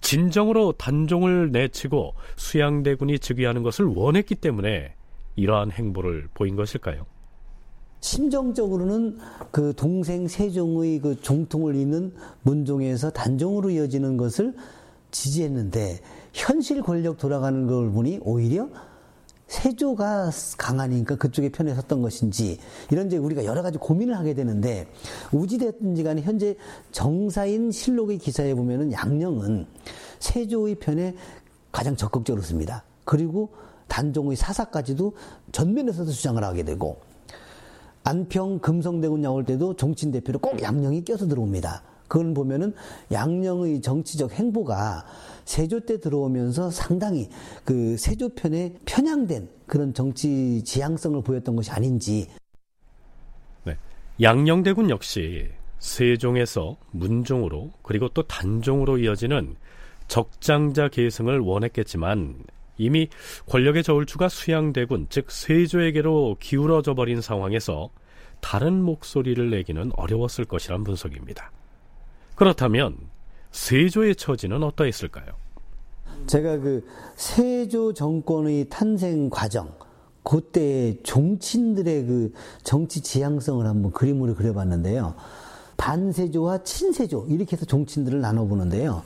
진정으로 0.00 0.72
단종을 0.72 1.52
내치고 1.52 2.14
수양대군이 2.36 3.18
즉위하는 3.18 3.62
것을 3.62 3.84
원했기 3.84 4.34
때문에 4.34 4.94
이러한 5.36 5.70
행보를 5.70 6.28
보인 6.34 6.56
것일까요? 6.56 7.06
심정적으로는 8.00 9.18
그 9.50 9.72
동생 9.76 10.26
세종의 10.26 10.98
그 10.98 11.20
종통을 11.20 11.76
잇는 11.76 12.12
문종에서 12.42 13.10
단종으로 13.10 13.70
이어지는 13.70 14.16
것을 14.16 14.54
지지했는데 15.12 16.00
현실 16.32 16.82
권력 16.82 17.18
돌아가는 17.18 17.66
걸 17.66 17.90
보니 17.92 18.18
오히려 18.22 18.68
세조가 19.46 20.30
강하니까 20.56 21.16
그쪽에 21.16 21.50
편에 21.50 21.74
섰던 21.74 22.00
것인지 22.00 22.58
이런 22.90 23.06
이제 23.06 23.18
우리가 23.18 23.44
여러 23.44 23.62
가지 23.62 23.76
고민을 23.76 24.16
하게 24.16 24.34
되는데 24.34 24.88
우지됐든지 25.30 26.02
간에 26.02 26.22
현재 26.22 26.56
정사인 26.90 27.70
실록의 27.70 28.18
기사에 28.18 28.54
보면은 28.54 28.92
양령은 28.92 29.66
세조의 30.20 30.76
편에 30.76 31.14
가장 31.70 31.94
적극적으로 31.96 32.42
씁니다. 32.42 32.82
그리고 33.04 33.50
단종의 33.92 34.36
사사까지도 34.36 35.14
전면에서도 35.52 36.10
주장을 36.10 36.42
하게 36.42 36.62
되고 36.62 37.02
안평 38.04 38.60
금성대군 38.60 39.20
나올 39.20 39.44
때도 39.44 39.76
정친 39.76 40.10
대표로 40.10 40.38
꼭 40.38 40.62
양령이 40.62 41.04
껴서 41.04 41.28
들어옵니다. 41.28 41.82
그걸 42.08 42.32
보면은 42.32 42.74
양령의 43.12 43.82
정치적 43.82 44.32
행보가 44.32 45.04
세조 45.44 45.80
때 45.80 46.00
들어오면서 46.00 46.70
상당히 46.70 47.28
그 47.64 47.96
세조 47.98 48.30
편에 48.30 48.74
편향된 48.86 49.48
그런 49.66 49.94
정치 49.94 50.62
지향성을 50.64 51.22
보였던 51.22 51.54
것이 51.54 51.70
아닌지. 51.70 52.28
네. 53.64 53.76
양령대군 54.20 54.90
역시 54.90 55.48
세종에서 55.78 56.76
문종으로 56.92 57.70
그리고 57.82 58.08
또 58.08 58.22
단종으로 58.22 58.98
이어지는 58.98 59.56
적장자 60.08 60.88
계승을 60.88 61.40
원했겠지만 61.40 62.36
이미 62.78 63.08
권력의 63.48 63.82
저울추가 63.82 64.28
수양대군 64.28 65.06
즉 65.10 65.30
세조에게로 65.30 66.36
기울어져 66.40 66.94
버린 66.94 67.20
상황에서 67.20 67.90
다른 68.40 68.82
목소리를 68.82 69.50
내기는 69.50 69.92
어려웠을 69.96 70.44
것이란 70.44 70.84
분석입니다. 70.84 71.52
그렇다면 72.34 72.96
세조의 73.52 74.16
처지는 74.16 74.62
어떠했을까요? 74.62 75.26
제가 76.26 76.58
그 76.58 76.86
세조 77.16 77.94
정권의 77.94 78.68
탄생 78.68 79.30
과정, 79.30 79.72
그때 80.22 80.96
종친들의 81.02 82.06
그 82.06 82.32
정치 82.62 83.00
지향성을 83.00 83.64
한번 83.66 83.92
그림으로 83.92 84.34
그려봤는데요. 84.34 85.14
반세조와 85.76 86.62
친세조 86.62 87.26
이렇게 87.28 87.56
해서 87.56 87.66
종친들을 87.66 88.20
나눠보는데요. 88.20 89.02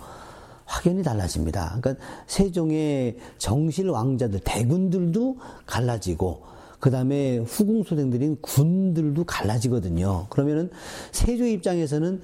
확연히 0.67 1.03
달라집니다. 1.03 1.79
그러니까 1.81 2.05
세종의 2.27 3.17
정실 3.39 3.89
왕자들 3.89 4.41
대군들도 4.45 5.39
갈라지고 5.65 6.43
그 6.81 6.91
다음에 6.91 7.39
후궁소생들인 7.39 8.39
군들도 8.43 9.25
갈라지거든요. 9.25 10.27
그러면은 10.29 10.71
세조 11.13 11.47
입장에서는 11.47 12.21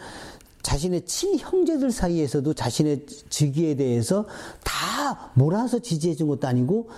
자신의 0.63 1.07
친형제들 1.07 1.91
사이에서도 1.91 2.53
자신의 2.55 3.07
즉위에 3.29 3.75
대해서 3.75 4.27
다 4.63 5.33
몰아서 5.35 5.79
지지해 5.81 6.15
준 6.15 6.29
것도 6.29 6.47
아니고 6.47 6.89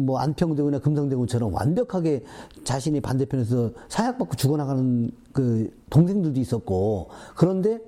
뭐 0.00 0.18
안평대군이나 0.18 0.80
금성대군처럼 0.80 1.54
완벽하게 1.54 2.24
자신이 2.64 3.00
반대편에서 3.00 3.70
사약받고 3.88 4.36
죽어나가는 4.36 5.10
그 5.32 5.70
동생들도 5.90 6.40
있었고 6.40 7.08
그런데 7.34 7.78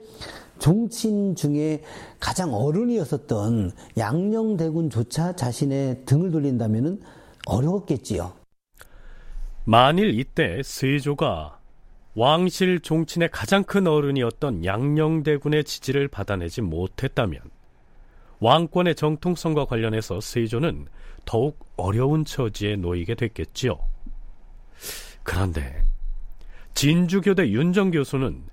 종친 0.59 1.35
중에 1.35 1.83
가장 2.21 2.55
어른이었었던 2.55 3.73
양녕대군조차 3.97 5.37
자신의 5.37 6.03
등을 6.05 6.31
돌린다면은 6.31 7.01
어려웠겠지요. 7.47 8.33
만일 9.64 10.18
이때 10.18 10.62
세조가 10.62 11.59
왕실 12.14 12.81
종친의 12.81 13.31
가장 13.31 13.62
큰 13.62 13.87
어른이었던 13.87 14.64
양녕대군의 14.64 15.64
지지를 15.64 16.09
받아내지 16.09 16.62
못했다면 16.62 17.40
왕권의 18.40 18.94
정통성과 18.94 19.66
관련해서 19.66 20.21
세조는 20.21 20.87
더욱 21.25 21.59
어려운 21.77 22.25
처지에 22.25 22.77
놓이게 22.77 23.14
됐겠지요. 23.14 23.79
그런데 25.23 25.83
진주교대 26.75 27.51
윤정 27.51 27.90
교수는 27.90 28.44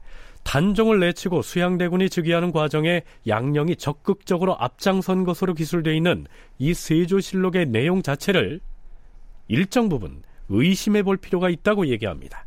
단종을 0.46 1.00
내치고 1.00 1.42
수양대군이 1.42 2.10
즉위하는 2.10 2.54
과정에 2.54 3.02
양령이 3.28 3.76
적극적으로 3.76 4.56
앞장선 4.58 5.26
것으로 5.26 5.54
기술되어 5.54 5.94
있는 5.94 6.28
이 6.60 6.74
세조실록의 6.74 7.66
내용 7.66 8.02
자체를 8.02 8.62
일정 9.48 9.90
부분 9.90 10.22
의심해 10.48 11.04
볼 11.04 11.18
필요가 11.18 11.50
있다고 11.50 11.88
얘기합니다. 11.88 12.46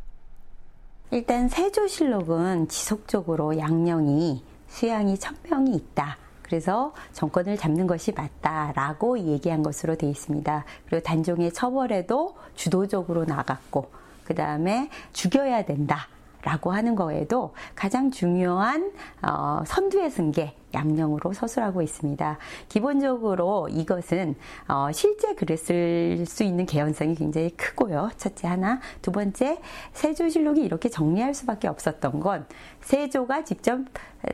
일단 1.11 1.49
세조실록은 1.49 2.69
지속적으로 2.69 3.57
양령이 3.57 4.43
수양이 4.67 5.17
천명이 5.17 5.75
있다. 5.75 6.17
그래서 6.41 6.93
정권을 7.13 7.57
잡는 7.57 7.85
것이 7.85 8.11
맞다라고 8.13 9.19
얘기한 9.19 9.61
것으로 9.61 9.95
되어 9.95 10.09
있습니다. 10.09 10.65
그리고 10.87 11.03
단종의 11.03 11.51
처벌에도 11.53 12.35
주도적으로 12.55 13.25
나갔고, 13.25 13.91
그 14.23 14.33
다음에 14.33 14.89
죽여야 15.13 15.65
된다. 15.65 16.07
라고 16.41 16.71
하는 16.71 16.95
거에도 16.95 17.53
가장 17.75 18.11
중요한 18.11 18.91
어, 19.21 19.61
선두에 19.65 20.09
쓴게 20.09 20.55
양령으로 20.73 21.33
서술하고 21.33 21.81
있습니다. 21.81 22.37
기본적으로 22.69 23.67
이것은 23.69 24.35
어, 24.67 24.91
실제 24.93 25.33
글을 25.33 25.57
쓸 25.57 26.25
수 26.25 26.43
있는 26.43 26.65
개연성이 26.65 27.15
굉장히 27.15 27.49
크고요. 27.51 28.09
첫째 28.17 28.47
하나, 28.47 28.79
두 29.01 29.11
번째 29.11 29.59
세조실록이 29.93 30.61
이렇게 30.61 30.89
정리할 30.89 31.33
수밖에 31.33 31.67
없었던 31.67 32.19
건 32.19 32.45
세조가 32.81 33.43
직접 33.43 33.79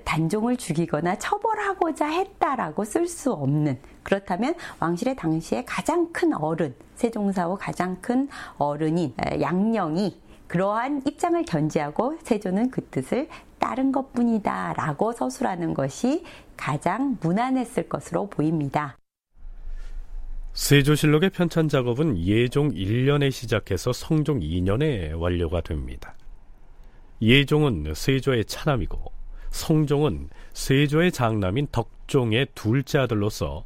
단종을 0.03 0.57
죽이거나 0.57 1.17
처벌하고자 1.17 2.07
했다라고 2.07 2.83
쓸 2.85 3.07
수 3.07 3.31
없는 3.31 3.79
그렇다면 4.03 4.55
왕실의 4.79 5.15
당시에 5.15 5.63
가장 5.65 6.11
큰 6.11 6.33
어른 6.33 6.75
세종사후 6.95 7.57
가장 7.59 7.97
큰 8.01 8.27
어른인 8.57 9.13
양령이 9.41 10.19
그러한 10.47 11.01
입장을 11.07 11.43
견지하고 11.45 12.17
세조는 12.23 12.71
그 12.71 12.85
뜻을 12.89 13.27
따른 13.59 13.91
것 13.91 14.13
뿐이다 14.13 14.73
라고 14.73 15.11
서술하는 15.11 15.73
것이 15.73 16.23
가장 16.55 17.17
무난했을 17.21 17.89
것으로 17.89 18.29
보입니다. 18.29 18.97
세조실록의 20.53 21.31
편찬 21.31 21.67
작업은 21.67 22.17
예종 22.17 22.69
1년에 22.69 23.31
시작해서 23.31 23.91
성종 23.91 24.39
2년에 24.39 25.19
완료가 25.19 25.61
됩니다. 25.61 26.15
예종은 27.21 27.93
세조의 27.93 28.45
차남이고 28.45 29.11
성종은 29.49 30.29
세조의 30.53 31.11
장남인 31.11 31.67
덕종의 31.71 32.47
둘째 32.55 32.99
아들로서 32.99 33.65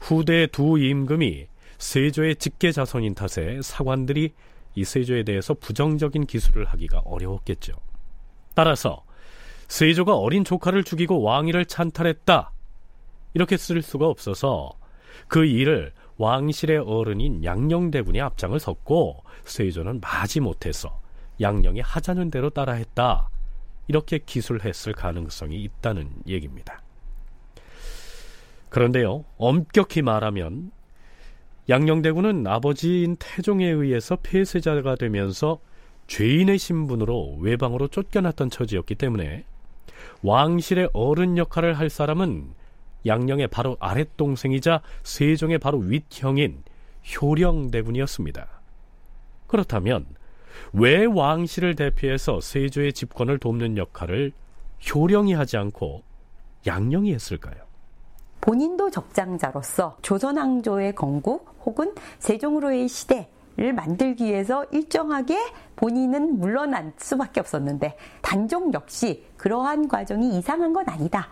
후대 0.00 0.46
두 0.46 0.78
임금이 0.78 1.46
세조의 1.78 2.36
직계 2.36 2.70
자손인 2.70 3.14
탓에 3.14 3.60
사관들이 3.62 4.32
이 4.74 4.84
세조에 4.84 5.24
대해서 5.24 5.54
부정적인 5.54 6.26
기술을 6.26 6.64
하기가 6.66 7.00
어려웠겠죠. 7.00 7.72
따라서 8.54 9.04
세조가 9.68 10.16
어린 10.16 10.44
조카를 10.44 10.84
죽이고 10.84 11.22
왕위를 11.22 11.66
찬탈했다. 11.66 12.52
이렇게 13.34 13.56
쓸 13.56 13.82
수가 13.82 14.06
없어서 14.06 14.72
그 15.28 15.44
일을 15.44 15.92
왕실의 16.18 16.78
어른인 16.78 17.44
양녕대군이 17.44 18.20
앞장을 18.20 18.58
섰고 18.58 19.24
세조는 19.44 20.00
마지 20.00 20.40
못해서 20.40 21.00
양녕이 21.40 21.80
하자는 21.80 22.30
대로 22.30 22.50
따라했다. 22.50 23.30
이렇게 23.88 24.18
기술했을 24.18 24.92
가능성이 24.92 25.62
있다는 25.62 26.10
얘기입니다. 26.26 26.82
그런데요, 28.68 29.24
엄격히 29.38 30.02
말하면 30.02 30.70
양녕대군은 31.68 32.46
아버지인 32.46 33.16
태종에 33.16 33.66
의해서 33.66 34.16
폐쇄자가 34.16 34.96
되면서 34.96 35.60
죄인의 36.08 36.58
신분으로 36.58 37.36
외방으로 37.40 37.88
쫓겨났던 37.88 38.50
처지였기 38.50 38.96
때문에 38.96 39.44
왕실의 40.22 40.90
어른 40.92 41.38
역할을 41.38 41.78
할 41.78 41.88
사람은 41.88 42.54
양령의 43.06 43.48
바로 43.48 43.76
아랫동생이자 43.80 44.82
세종의 45.04 45.58
바로 45.58 45.78
윗형인 45.78 46.62
효령대군이었습니다. 47.20 48.48
그렇다면 49.46 50.06
왜 50.72 51.04
왕실을 51.04 51.76
대표해서 51.76 52.40
세조의 52.40 52.92
집권을 52.92 53.38
돕는 53.38 53.76
역할을 53.76 54.32
효령이 54.88 55.32
하지 55.32 55.56
않고 55.56 56.02
양령이 56.66 57.12
했을까요? 57.14 57.71
본인도 58.42 58.90
적장자로서 58.90 59.96
조선왕조의 60.02 60.94
건국 60.94 61.56
혹은 61.64 61.94
세종으로의 62.18 62.88
시대 62.88 63.28
를 63.54 63.74
만들기 63.74 64.24
위해서 64.24 64.64
일정하게 64.70 65.38
본인은 65.76 66.40
물러날 66.40 66.90
수밖에 66.96 67.38
없었는데 67.38 67.98
단종 68.22 68.72
역시 68.72 69.26
그러한 69.36 69.88
과정이 69.88 70.38
이상한 70.38 70.72
건 70.72 70.88
아니다. 70.88 71.28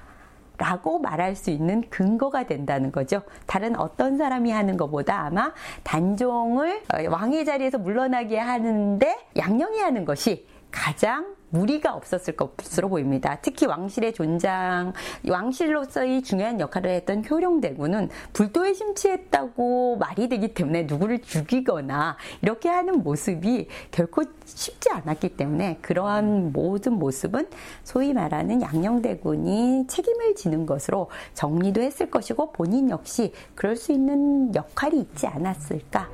라고 0.58 0.98
말할 0.98 1.34
수 1.34 1.48
있는 1.48 1.82
근거가 1.88 2.44
된다는 2.44 2.92
거죠. 2.92 3.22
다른 3.46 3.74
어떤 3.76 4.18
사람이 4.18 4.50
하는 4.50 4.76
것보다 4.76 5.20
아마 5.20 5.54
단종을 5.82 6.82
왕의 7.08 7.46
자리에서 7.46 7.78
물러나게 7.78 8.38
하는데 8.38 9.16
양령이 9.38 9.78
하는 9.78 10.04
것이 10.04 10.46
가장 10.70 11.34
무리가 11.50 11.94
없었을 11.94 12.34
것으로 12.36 12.88
보입니다. 12.88 13.38
특히 13.42 13.66
왕실의 13.66 14.14
존장, 14.14 14.92
왕실로서의 15.28 16.22
중요한 16.22 16.60
역할을 16.60 16.90
했던 16.90 17.24
효령대군은 17.28 18.08
불도에 18.32 18.72
심취했다고 18.72 19.98
말이 19.98 20.28
되기 20.28 20.54
때문에 20.54 20.84
누구를 20.84 21.20
죽이거나 21.22 22.16
이렇게 22.42 22.68
하는 22.68 23.02
모습이 23.02 23.68
결코 23.90 24.24
쉽지 24.44 24.90
않았기 24.90 25.36
때문에 25.36 25.78
그러한 25.82 26.52
모든 26.52 26.94
모습은 26.94 27.48
소위 27.84 28.12
말하는 28.12 28.62
양녕대군이 28.62 29.86
책임을 29.86 30.34
지는 30.34 30.66
것으로 30.66 31.10
정리도 31.34 31.80
했을 31.82 32.10
것이고 32.10 32.52
본인 32.52 32.90
역시 32.90 33.32
그럴 33.54 33.76
수 33.76 33.92
있는 33.92 34.54
역할이 34.54 34.98
있지 35.00 35.26
않았을까. 35.26 36.08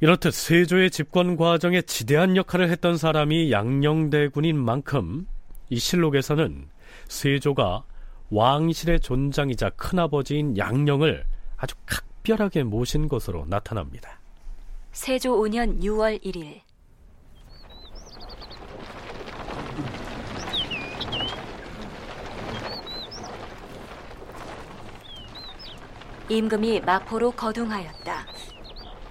이렇듯 0.00 0.34
세조의 0.34 0.90
집권 0.90 1.36
과정에 1.36 1.80
지대한 1.80 2.36
역할을 2.36 2.68
했던 2.68 2.98
사람이 2.98 3.50
양녕대군인 3.50 4.58
만큼 4.58 5.26
이 5.70 5.78
실록에서는 5.78 6.68
세조가 7.08 7.84
왕실의 8.30 9.00
존장이자 9.00 9.70
큰아버지인 9.70 10.58
양령을 10.58 11.24
아주 11.56 11.74
각별하게 11.86 12.64
모신 12.64 13.08
것으로 13.08 13.46
나타납니다. 13.48 14.20
세조 14.92 15.34
5년 15.38 15.82
6월 15.82 16.22
1일 16.22 16.60
임금이 26.28 26.80
마포로 26.80 27.30
거둥하였다. 27.30 28.26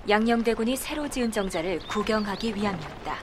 양녕대군이 0.08 0.78
새로 0.78 1.08
지은 1.10 1.32
정자를 1.32 1.80
구경하기 1.88 2.56
위함이었다. 2.56 3.16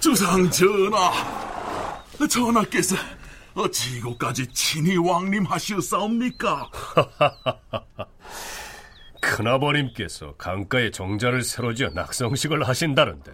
주상 0.00 0.50
전하, 0.50 1.12
전하께서 2.28 2.96
어찌 3.54 3.98
이곳까지 3.98 4.46
친히 4.54 4.96
왕림하시옵사옵니까? 4.96 6.70
큰아버님께서 9.20 10.34
강가에 10.36 10.90
정자를 10.90 11.42
새로 11.42 11.74
지어 11.74 11.90
낙성식을 11.90 12.66
하신다는데 12.66 13.32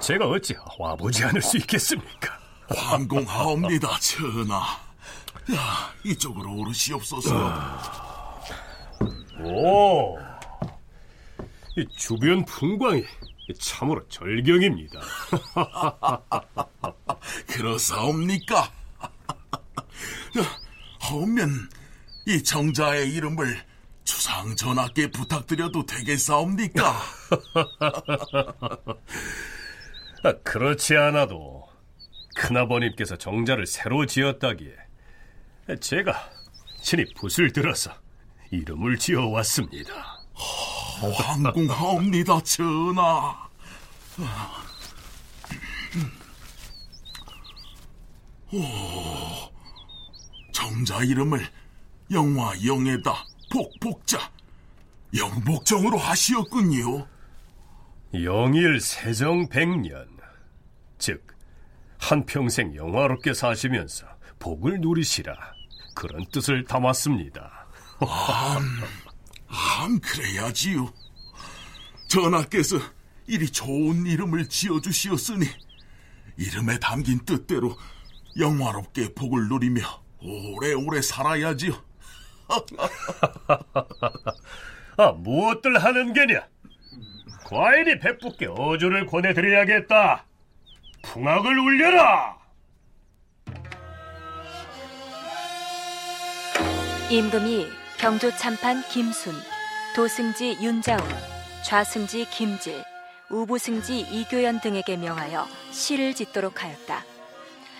제가 0.00 0.26
어찌 0.26 0.56
와보지 0.78 1.24
않을 1.24 1.40
수 1.40 1.56
있겠습니까? 1.58 2.36
황공하옵니다, 2.68 3.96
전하. 4.00 4.56
야, 5.52 5.92
이쪽으로 6.02 6.52
오르시옵소서. 6.56 8.03
오, 9.44 10.18
이 11.76 11.86
주변 11.96 12.44
풍광이 12.44 13.04
참으로 13.60 14.06
절경입니다. 14.08 15.00
그렇사옵니까? 17.48 18.72
하오면 21.00 21.50
이 22.26 22.42
정자의 22.42 23.12
이름을 23.12 23.62
주상 24.04 24.56
전하께 24.56 25.10
부탁드려도 25.10 25.84
되겠사옵니까? 25.84 26.90
아, 30.24 30.32
그렇지 30.42 30.96
않아도 30.96 31.68
큰아버님께서 32.36 33.16
정자를 33.16 33.66
새로 33.66 34.06
지었다기에 34.06 34.74
제가 35.80 36.30
친히 36.80 37.04
붓을 37.14 37.52
들어서 37.52 37.92
이름을 38.54 38.98
지어왔습니다. 38.98 39.92
황궁하옵니다, 41.00 42.40
전하. 42.42 43.48
오, 48.52 48.60
정자 50.52 51.02
이름을 51.02 51.46
영화 52.12 52.52
영에다 52.64 53.24
복복자 53.50 54.30
영복정으로 55.16 55.98
하시었군요. 55.98 57.06
영일 58.14 58.80
세정 58.80 59.48
백년, 59.48 60.06
즉 60.98 61.26
한평생 61.98 62.76
영화롭게 62.76 63.34
사시면서 63.34 64.06
복을 64.38 64.80
누리시라 64.80 65.34
그런 65.94 66.24
뜻을 66.30 66.64
담았습니다. 66.64 67.53
아, 68.00 68.58
아, 69.48 69.88
그래야지요. 70.02 70.92
전하께서 72.08 72.78
이리 73.26 73.50
좋은 73.50 74.06
이름을 74.06 74.48
지어주시었으니 74.48 75.46
이름에 76.36 76.78
담긴 76.78 77.24
뜻대로 77.24 77.76
영화롭게 78.38 79.14
복을 79.14 79.48
누리며 79.48 79.82
오래오래 80.20 81.00
살아야지요. 81.02 81.72
아, 84.96 85.10
무엇들 85.12 85.82
하는 85.82 86.12
게냐? 86.12 86.46
과인이 87.44 87.98
백부께 87.98 88.46
어조를 88.46 89.06
권해드려야겠다. 89.06 90.24
풍악을 91.02 91.58
울려라! 91.58 92.38
임금이 97.10 97.83
경조 98.04 98.30
참판 98.36 98.82
김순, 98.90 99.32
도승지 99.96 100.58
윤자운, 100.60 101.00
좌승지 101.64 102.26
김질, 102.28 102.84
우부승지 103.30 103.98
이교연 103.98 104.60
등에게 104.60 104.98
명하여 104.98 105.46
시를 105.70 106.12
짓도록 106.12 106.62
하였다. 106.62 107.02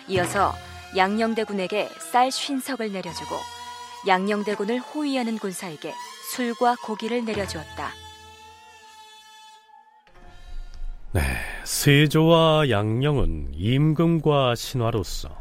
이어서 0.08 0.54
양녕대군에게 0.96 1.90
쌀 2.10 2.32
쉰석을 2.32 2.90
내려주고 2.92 3.36
양녕대군을 4.06 4.78
호위하는 4.78 5.36
군사에게 5.36 5.92
술과 6.32 6.76
고기를 6.82 7.26
내려주었다. 7.26 7.90
네, 11.12 11.20
세조와 11.64 12.70
양령은 12.70 13.50
임금과 13.52 14.54
신하로서 14.54 15.38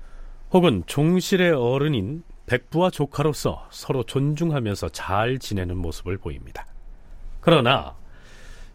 혹은 0.51 0.83
종실의 0.87 1.53
어른인 1.53 2.23
백부와 2.45 2.89
조카로서 2.89 3.67
서로 3.71 4.03
존중하면서 4.03 4.89
잘 4.89 5.39
지내는 5.39 5.77
모습을 5.77 6.17
보입니다. 6.17 6.65
그러나 7.41 7.95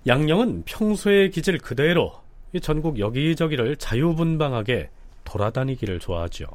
양령은 0.07 0.63
평소의 0.65 1.31
기질 1.31 1.59
그대로 1.59 2.21
전국 2.63 2.99
여기저기를 2.99 3.77
자유분방하게 3.77 4.91
돌아다니기를 5.25 6.01
좋아하죠. 6.01 6.47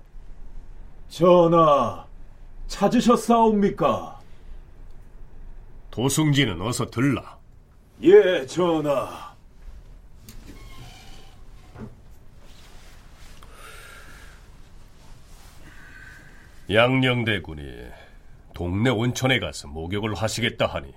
전하, 1.09 2.05
찾으셨사옵니까? 2.67 4.19
도승지는 5.91 6.59
어서 6.61 6.87
들라. 6.87 7.37
예, 8.01 8.45
전하. 8.47 9.32
양녕대군이 16.69 17.61
동네 18.53 18.89
온천에 18.89 19.39
가서 19.39 19.67
목욕을 19.67 20.15
하시겠다 20.15 20.65
하니 20.65 20.93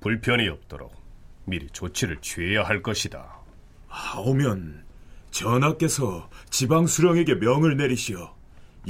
불편이 0.00 0.48
없도록 0.48 0.92
미리 1.44 1.68
조치를 1.68 2.20
취해야 2.20 2.64
할 2.64 2.82
것이다. 2.82 3.38
하오면 3.86 4.84
전하께서 5.30 6.28
지방 6.50 6.86
수령에게 6.86 7.36
명을 7.36 7.76
내리시어 7.76 8.34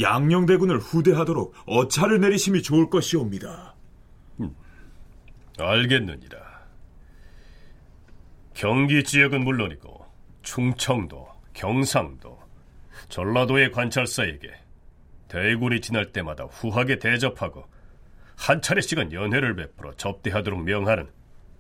양녕대군을 0.01 0.79
후대하도록 0.79 1.55
어차를 1.66 2.20
내리심이 2.20 2.62
좋을 2.62 2.88
것이옵니다. 2.88 3.75
음, 4.40 4.55
알겠느니라. 5.59 6.38
경기 8.55 9.05
지역은 9.05 9.44
물론이고 9.44 10.07
충청도, 10.42 11.29
경상도, 11.53 12.38
전라도의 13.09 13.73
관찰사에게 13.73 14.63
대군이 15.29 15.81
지날 15.81 16.13
때마다 16.13 16.45
후하게 16.45 16.99
대접하고 16.99 17.65
한 18.37 18.61
차례씩은 18.61 19.13
연회를 19.13 19.57
베풀어 19.57 19.95
접대하도록 19.95 20.63
명하는 20.63 21.09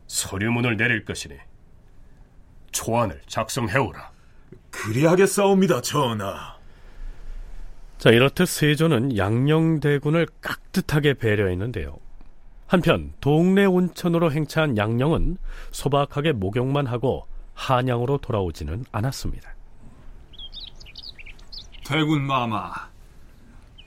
서류문을 0.06 0.76
내릴 0.76 1.04
것이니 1.04 1.36
초안을 2.72 3.22
작성해오라. 3.26 4.10
그리하겠사옵니다, 4.70 5.80
전하. 5.80 6.56
자, 7.98 8.10
이렇듯 8.10 8.48
세조는 8.48 9.16
양녕대군을 9.16 10.26
깍듯하게 10.40 11.14
배려했는데요. 11.14 11.96
한편 12.66 13.12
동네 13.20 13.64
온천으로 13.64 14.32
행차한 14.32 14.76
양령은 14.76 15.38
소박하게 15.70 16.32
목욕만 16.32 16.86
하고 16.86 17.26
한양으로 17.54 18.18
돌아오지는 18.18 18.84
않았습니다. 18.90 19.54
대군 21.86 22.22
마마, 22.22 22.72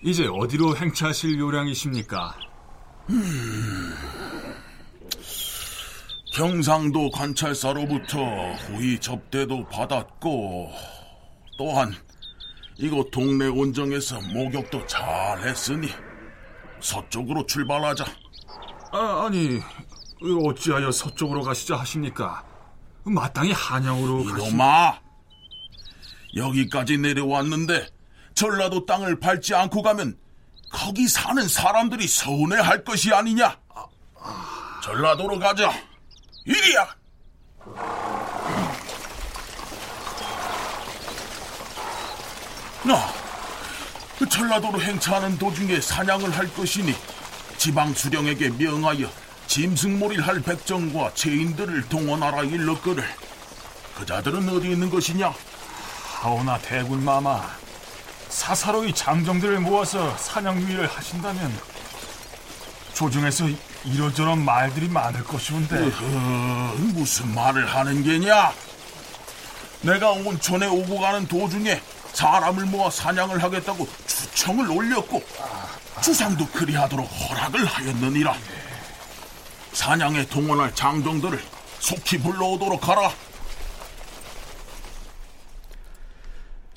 이제 0.08 0.26
어디로 0.26 0.78
행차하실 0.78 1.38
요량이십니까? 1.38 2.34
음, 3.10 3.94
경상도 6.34 7.12
관찰사로부터 7.12 8.54
후위 8.54 9.02
접대도 9.02 9.68
받았고 9.68 10.72
또한 11.58 11.94
이곳 12.78 13.12
동네 13.12 13.48
온정에서 13.48 14.22
목욕도 14.34 14.88
잘 14.88 15.46
했으니 15.46 15.90
서쪽으로 16.80 17.46
출발하자. 17.46 18.06
아, 18.94 19.26
아니 19.26 19.60
어찌하여 20.46 20.90
서쪽으로 20.90 21.42
가시자 21.42 21.76
하십니까? 21.76 22.46
마땅히 23.04 23.52
한양으로 23.52 24.22
이놈아! 24.22 24.92
가시... 24.92 25.02
여기까지 26.38 26.98
내려왔는데 26.98 27.97
전라도 28.38 28.86
땅을 28.86 29.20
밟지 29.20 29.56
않고 29.56 29.82
가면 29.82 30.16
거기 30.70 31.08
사는 31.08 31.48
사람들이 31.48 32.08
서운해할 32.08 32.84
것이 32.84 33.12
아니냐? 33.12 33.58
전라도로 34.84 35.40
가자. 35.40 35.74
이리야. 36.46 36.88
나그 42.84 44.30
전라도로 44.30 44.82
행차하는 44.82 45.40
도중에 45.40 45.82
사냥을 45.82 46.30
할 46.38 46.48
것이니 46.54 46.94
지방 47.58 47.92
수령에게 47.92 48.52
명하여 48.52 49.10
짐승몰이를 49.48 50.28
할 50.28 50.42
백정과 50.42 51.16
죄인들을 51.16 51.90
동원하라 51.90 52.44
일렀거를. 52.44 53.04
그자들은 53.96 54.48
어디 54.50 54.70
있는 54.70 54.92
것이냐? 54.92 55.34
하오나 56.22 56.60
대군 56.60 57.04
마마. 57.04 57.67
사사로이 58.38 58.94
장정들을 58.94 59.60
모아서 59.62 60.16
사냥 60.16 60.62
유의를 60.62 60.88
하신다면 60.88 61.60
조정에서 62.94 63.46
이런저런 63.84 64.46
말들이 64.46 64.88
많을 64.88 65.24
것이온데. 65.24 65.76
무슨 66.94 67.34
말을 67.34 67.66
하는 67.66 68.04
게냐? 68.04 68.54
내가 69.82 70.12
온천에 70.12 70.68
오고 70.68 71.00
가는 71.00 71.28
도중에 71.28 71.82
사람을 72.14 72.66
모아 72.66 72.92
사냥을 72.92 73.42
하겠다고 73.42 73.88
추청을 74.06 74.70
올렸고 74.70 75.24
주상도 76.02 76.48
그리하도록 76.50 77.08
허락을 77.08 77.66
하였느니라. 77.66 78.36
사냥에 79.74 80.28
동원할 80.28 80.76
장정들을 80.76 81.44
속히 81.80 82.20
불러오도록 82.20 82.88
하라 82.88 83.12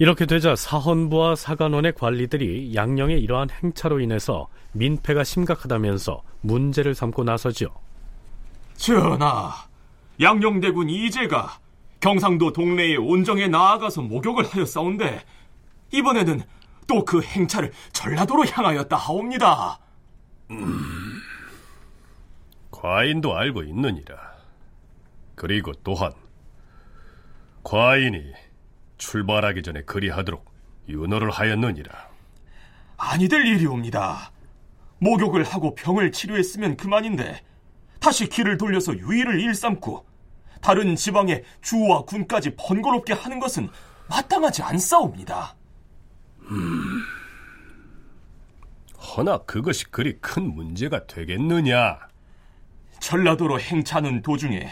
이렇게 0.00 0.24
되자 0.24 0.56
사헌부와 0.56 1.36
사관원의 1.36 1.92
관리들이 1.92 2.74
양령의 2.74 3.20
이러한 3.20 3.50
행차로 3.50 4.00
인해서 4.00 4.48
민폐가 4.72 5.24
심각하다면서 5.24 6.22
문제를 6.40 6.94
삼고 6.94 7.22
나서죠. 7.22 7.66
전하, 8.76 9.52
양령대군 10.18 10.88
이재가 10.88 11.58
경상도 12.00 12.50
동네의 12.54 12.96
온정에 12.96 13.46
나아가서 13.48 14.00
목욕을 14.00 14.46
하였사온데 14.46 15.22
이번에는 15.92 16.40
또 16.86 17.04
그 17.04 17.20
행차를 17.22 17.70
전라도로 17.92 18.46
향하였다 18.46 18.96
하옵니다. 18.96 19.78
음, 20.50 21.20
과인도 22.70 23.36
알고 23.36 23.64
있느니라. 23.64 24.16
그리고 25.34 25.72
또한 25.84 26.10
과인이 27.62 28.32
출발하기 29.00 29.62
전에 29.62 29.82
그리하도록 29.82 30.44
윤호를 30.88 31.30
하였느니라. 31.30 32.10
아니 32.98 33.28
될 33.28 33.46
일이옵니다. 33.46 34.30
목욕을 34.98 35.42
하고 35.42 35.74
병을 35.74 36.12
치료했으면 36.12 36.76
그만인데 36.76 37.42
다시 37.98 38.28
길을 38.28 38.58
돌려서 38.58 38.96
유의를 38.96 39.40
일삼고 39.40 40.06
다른 40.60 40.94
지방의 40.94 41.44
주와 41.62 42.02
군까지 42.02 42.54
번거롭게 42.56 43.14
하는 43.14 43.40
것은 43.40 43.70
마땅하지 44.08 44.62
않사옵니다. 44.62 45.56
음. 46.50 47.02
허나 48.98 49.38
그것이 49.38 49.86
그리 49.86 50.18
큰 50.20 50.54
문제가 50.54 51.06
되겠느냐? 51.06 51.98
전라도로 53.00 53.58
행차하는 53.60 54.20
도중에 54.20 54.70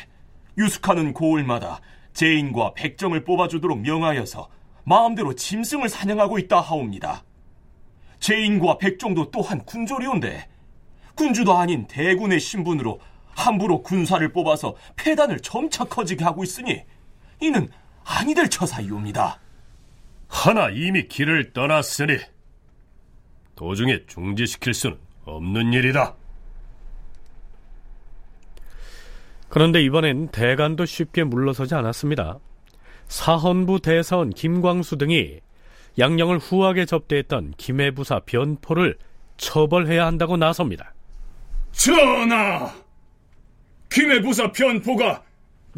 유숙하는 0.59 1.15
고을마다 1.15 1.81
제인과 2.19 2.75
백정을 2.75 3.23
뽑아주도록 3.23 3.79
명하여서 3.79 4.49
마음대로 4.83 5.35
짐승을 5.35 5.89
사냥하고 5.89 6.41
있다 6.41 6.61
하옵니다. 6.61 7.23
제인과 8.19 8.79
백정도 8.79 9.31
또한 9.31 9.65
군졸이온데 9.65 10.49
군주도 11.15 11.57
아닌 11.57 11.87
대군의 11.87 12.41
신분으로 12.41 12.99
함부로 13.37 13.85
군사를 13.85 14.33
뽑아서 14.33 14.75
폐단을 14.97 15.39
점차 15.39 15.85
커지게 15.85 16.25
하고 16.25 16.43
있으니 16.43 16.83
이는 17.41 17.69
아니 18.05 18.35
될 18.35 18.51
처사이옵니다. 18.51 19.39
하나 20.27 20.71
이미 20.71 21.07
길을 21.07 21.53
떠났으니 21.53 22.19
도중에 23.55 24.07
중지시킬 24.07 24.75
수는 24.75 24.99
없는 25.25 25.73
일이다. 25.73 26.17
그런데 29.49 29.83
이번엔 29.83 30.29
대간도 30.29 30.85
쉽게 30.85 31.25
물러서지 31.25 31.75
않았습니다. 31.75 32.39
사헌부 33.09 33.81
대사원 33.81 34.31
김광수 34.31 34.99
등이 34.99 35.41
양령을 35.99 36.39
후하게 36.39 36.85
접대했던 36.85 37.55
김해부사 37.57 38.21
변포를 38.27 38.99
처벌해야 39.37 40.07
한다고 40.07 40.37
나섭니다. 40.37 40.95
전하! 41.73 42.73
김해부사 43.91 44.53
변포가 44.53 45.23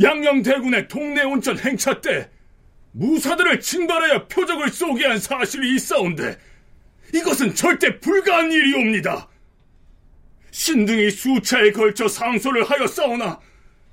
양령대군의 0.03 0.89
동네 0.89 1.23
온천 1.23 1.59
행차 1.59 2.01
때 2.01 2.29
무사들을 2.93 3.61
징발하여 3.61 4.27
표적을 4.27 4.69
쏘게 4.69 5.07
한 5.07 5.19
사실이 5.19 5.77
있사온데 5.77 6.37
이것은 7.15 7.55
절대 7.55 8.01
불가한 8.01 8.51
일이옵니다. 8.51 9.29
신등이 10.51 11.11
수차에 11.11 11.71
걸쳐 11.71 12.09
상소를 12.09 12.65
하여 12.65 12.87
싸우나 12.87 13.39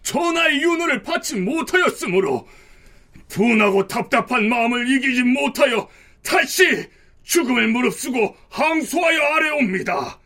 전하의 0.07 0.61
윤호를 0.61 1.03
받지 1.03 1.35
못하였으므로 1.35 2.47
분하고 3.27 3.87
답답한 3.87 4.47
마음을 4.47 4.89
이기지 4.89 5.23
못하여 5.23 5.89
다시 6.23 6.87
죽음을 7.23 7.67
무릅쓰고 7.67 8.37
항소하여 8.49 9.21
아래옵니다. 9.21 10.17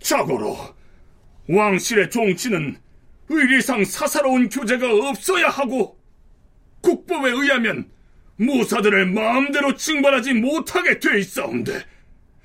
자고로 0.00 0.56
왕실의 1.48 2.08
종치는 2.08 2.78
의리상 3.28 3.84
사사로운 3.84 4.48
교제가 4.48 5.08
없어야 5.08 5.48
하고 5.48 6.00
국법에 6.80 7.28
의하면 7.30 7.90
무사들을 8.36 9.12
마음대로 9.12 9.74
징발하지 9.74 10.34
못하게 10.34 11.00
돼 11.00 11.18
있사온데 11.18 11.84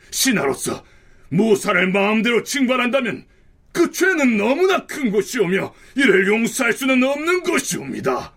신하로서 0.09 0.83
무사를 1.29 1.87
마음대로 1.91 2.43
징발한다면 2.43 3.30
그 3.71 3.89
죄는 3.91 4.37
너무나 4.37 4.85
큰 4.85 5.11
것이오며 5.11 5.73
이를 5.95 6.27
용서할 6.27 6.73
수는 6.73 7.03
없는 7.03 7.43
것이옵니다. 7.43 8.33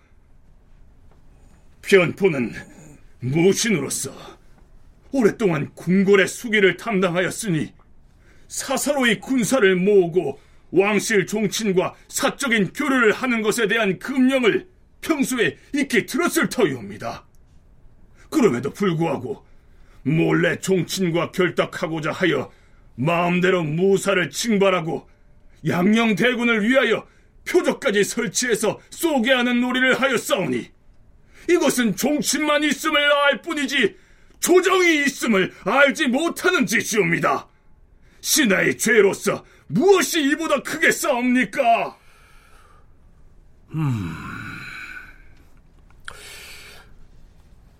변포는 1.82 2.52
무신으로서 3.20 4.12
오랫동안 5.12 5.72
궁궐의 5.74 6.26
수기를 6.28 6.76
담당하였으니 6.76 7.72
사사로이 8.48 9.20
군사를 9.20 9.76
모으고 9.76 10.38
왕실 10.70 11.26
종친과 11.26 11.94
사적인 12.08 12.72
교류를 12.72 13.12
하는 13.12 13.42
것에 13.42 13.68
대한 13.68 13.98
금령을 13.98 14.68
평소에 15.00 15.56
익히 15.72 16.06
들었을 16.06 16.48
터이옵니다. 16.48 17.26
그럼에도 18.30 18.70
불구하고 18.70 19.44
몰래 20.02 20.58
종친과 20.58 21.30
결탁하고자 21.32 22.10
하여 22.10 22.50
마음대로 22.96 23.62
무사를 23.62 24.30
징발하고 24.30 25.08
양령 25.66 26.16
대군을 26.16 26.68
위하여 26.68 27.06
표적까지 27.48 28.04
설치해서 28.04 28.80
쏘게 28.90 29.32
하는 29.32 29.60
놀이를 29.60 30.00
하였사오니 30.00 30.70
이것은 31.48 31.96
종친만 31.96 32.64
있음을 32.64 33.12
알 33.12 33.42
뿐이지 33.42 33.96
조정이 34.40 35.04
있음을 35.04 35.54
알지 35.64 36.08
못하는 36.08 36.66
짓이옵니다. 36.66 37.48
신하의 38.20 38.78
죄로서 38.78 39.44
무엇이 39.66 40.22
이보다 40.30 40.62
크게 40.62 40.90
싸웁니까? 40.90 41.98
음... 43.74 44.14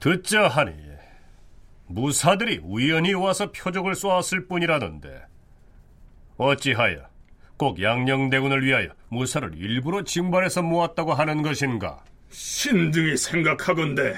듣자 0.01 0.49
하니 0.49 0.73
무사들이 1.87 2.61
우연히 2.63 3.15
와서 3.15 3.53
표적을 3.53 3.95
쏘았을 3.95 4.47
뿐이라던데 4.49 5.27
어찌하여 6.37 7.14
꼭 7.57 7.81
양녕대군을 7.81 8.65
위하여 8.65 8.89
무사를 9.09 9.51
일부러 9.57 10.03
징발해서 10.03 10.63
모았다고 10.63 11.15
하는 11.15 11.43
것인가? 11.43 12.03
신등이 12.31 13.17
생각하건대 13.17 14.17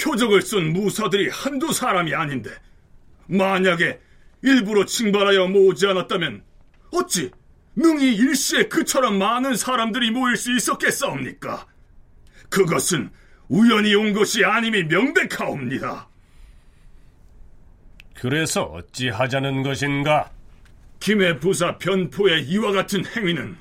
표적을 0.00 0.42
쏜 0.42 0.72
무사들이 0.72 1.28
한두 1.28 1.72
사람이 1.72 2.14
아닌데 2.14 2.50
만약에 3.26 4.00
일부러 4.42 4.86
징발하여 4.86 5.48
모으지 5.48 5.86
않았다면 5.86 6.42
어찌 6.92 7.30
능히 7.76 8.14
일시에 8.14 8.68
그처럼 8.68 9.18
많은 9.18 9.56
사람들이 9.56 10.10
모일 10.10 10.36
수 10.36 10.54
있었겠사옵니까? 10.56 11.66
그것은 12.48 13.10
우연히 13.48 13.94
온 13.94 14.12
것이 14.12 14.44
아님이 14.44 14.84
명백하옵니다. 14.84 16.08
그래서 18.14 18.64
어찌하자는 18.64 19.62
것인가? 19.62 20.30
김해 21.00 21.38
부사 21.38 21.78
변포의 21.78 22.44
이와 22.48 22.72
같은 22.72 23.04
행위는 23.06 23.56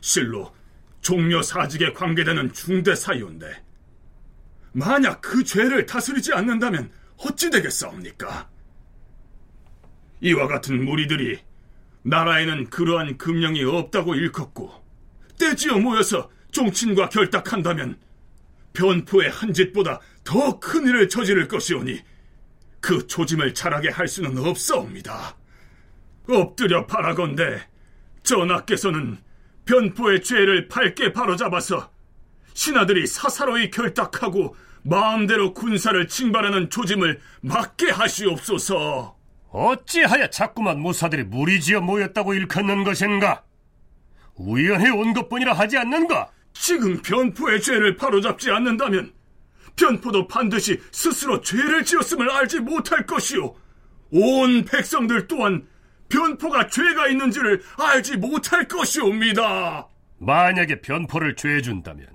실로 0.00 0.54
종묘 1.00 1.42
사직에 1.42 1.92
관계되는 1.92 2.52
중대 2.52 2.94
사유인데 2.94 3.62
만약 4.72 5.20
그 5.20 5.44
죄를 5.44 5.86
다스리지 5.86 6.32
않는다면 6.32 6.90
어찌 7.18 7.50
되겠사옵니까? 7.50 8.48
이와 10.20 10.46
같은 10.46 10.84
무리들이 10.84 11.40
나라에는 12.02 12.70
그러한 12.70 13.18
금령이 13.18 13.64
없다고 13.64 14.14
일컫고 14.14 14.72
떼지어 15.38 15.78
모여서 15.78 16.30
종친과 16.52 17.08
결탁한다면 17.08 17.98
변포의 18.72 19.30
한 19.30 19.52
짓보다 19.52 20.00
더 20.24 20.58
큰 20.60 20.86
일을 20.86 21.08
저지를 21.08 21.48
것이오니 21.48 22.00
그 22.80 23.06
조짐을 23.06 23.54
잘하게 23.54 23.90
할 23.90 24.08
수는 24.08 24.38
없사옵니다. 24.38 25.36
엎드려 26.28 26.86
바라건대 26.86 27.60
전하께서는 28.22 29.18
변포의 29.64 30.22
죄를 30.22 30.68
밝게 30.68 31.12
바로잡아서 31.12 31.90
신하들이 32.54 33.06
사사로이 33.06 33.70
결탁하고 33.70 34.56
마음대로 34.82 35.54
군사를 35.54 36.06
징발하는 36.08 36.70
조짐을 36.70 37.20
막게 37.40 37.90
하시옵소서. 37.90 39.16
어찌하여 39.50 40.28
자꾸만 40.28 40.80
무사들이 40.80 41.24
무리지어 41.24 41.80
모였다고 41.80 42.34
일컫는 42.34 42.84
것인가? 42.84 43.44
우연히 44.34 44.90
온 44.90 45.12
것뿐이라 45.12 45.52
하지 45.52 45.78
않는가? 45.78 46.30
지금 46.52 47.00
변포의 47.02 47.60
죄를 47.60 47.96
바로잡지 47.96 48.50
않는다면 48.50 49.12
변포도 49.76 50.26
반드시 50.26 50.80
스스로 50.90 51.40
죄를 51.40 51.84
지었음을 51.84 52.30
알지 52.30 52.60
못할 52.60 53.06
것이요. 53.06 53.54
온 54.10 54.64
백성들 54.64 55.28
또한 55.28 55.66
변포가 56.12 56.68
죄가 56.68 57.08
있는지를 57.08 57.62
알지 57.78 58.18
못할 58.18 58.68
것이옵니다. 58.68 59.88
만약에 60.18 60.82
변포를 60.82 61.34
죄 61.36 61.62
준다면 61.62 62.06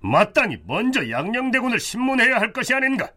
마땅히 0.00 0.58
먼저 0.66 1.08
양녕대군을 1.08 1.80
신문해야 1.80 2.38
할 2.38 2.52
것이 2.52 2.74
아닌가? 2.74 3.10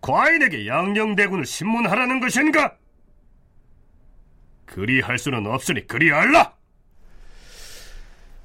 과인에게 0.00 0.66
양녕대군을 0.66 1.44
신문하라는 1.44 2.20
것인가? 2.20 2.76
그리할 4.66 5.18
수는 5.18 5.46
없으니 5.46 5.86
그리할라! 5.86 6.54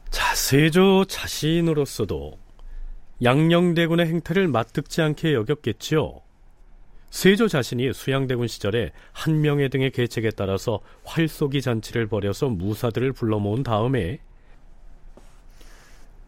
자, 0.09 0.35
세조 0.35 1.05
자신으로서도 1.05 2.39
양녕대군의 3.23 4.07
행태를 4.07 4.47
맞듣지 4.47 5.01
않게 5.01 5.33
여겼겠지요. 5.33 6.22
세조 7.13 7.47
자신이 7.47 7.93
수양대군 7.93 8.47
시절에 8.47 8.91
한명회 9.11 9.67
등의 9.67 9.91
계책에 9.91 10.31
따라서 10.31 10.79
활쏘기 11.03 11.61
잔치를 11.61 12.07
벌여서 12.07 12.49
무사들을 12.49 13.11
불러 13.11 13.37
모은 13.37 13.61
다음에 13.61 14.17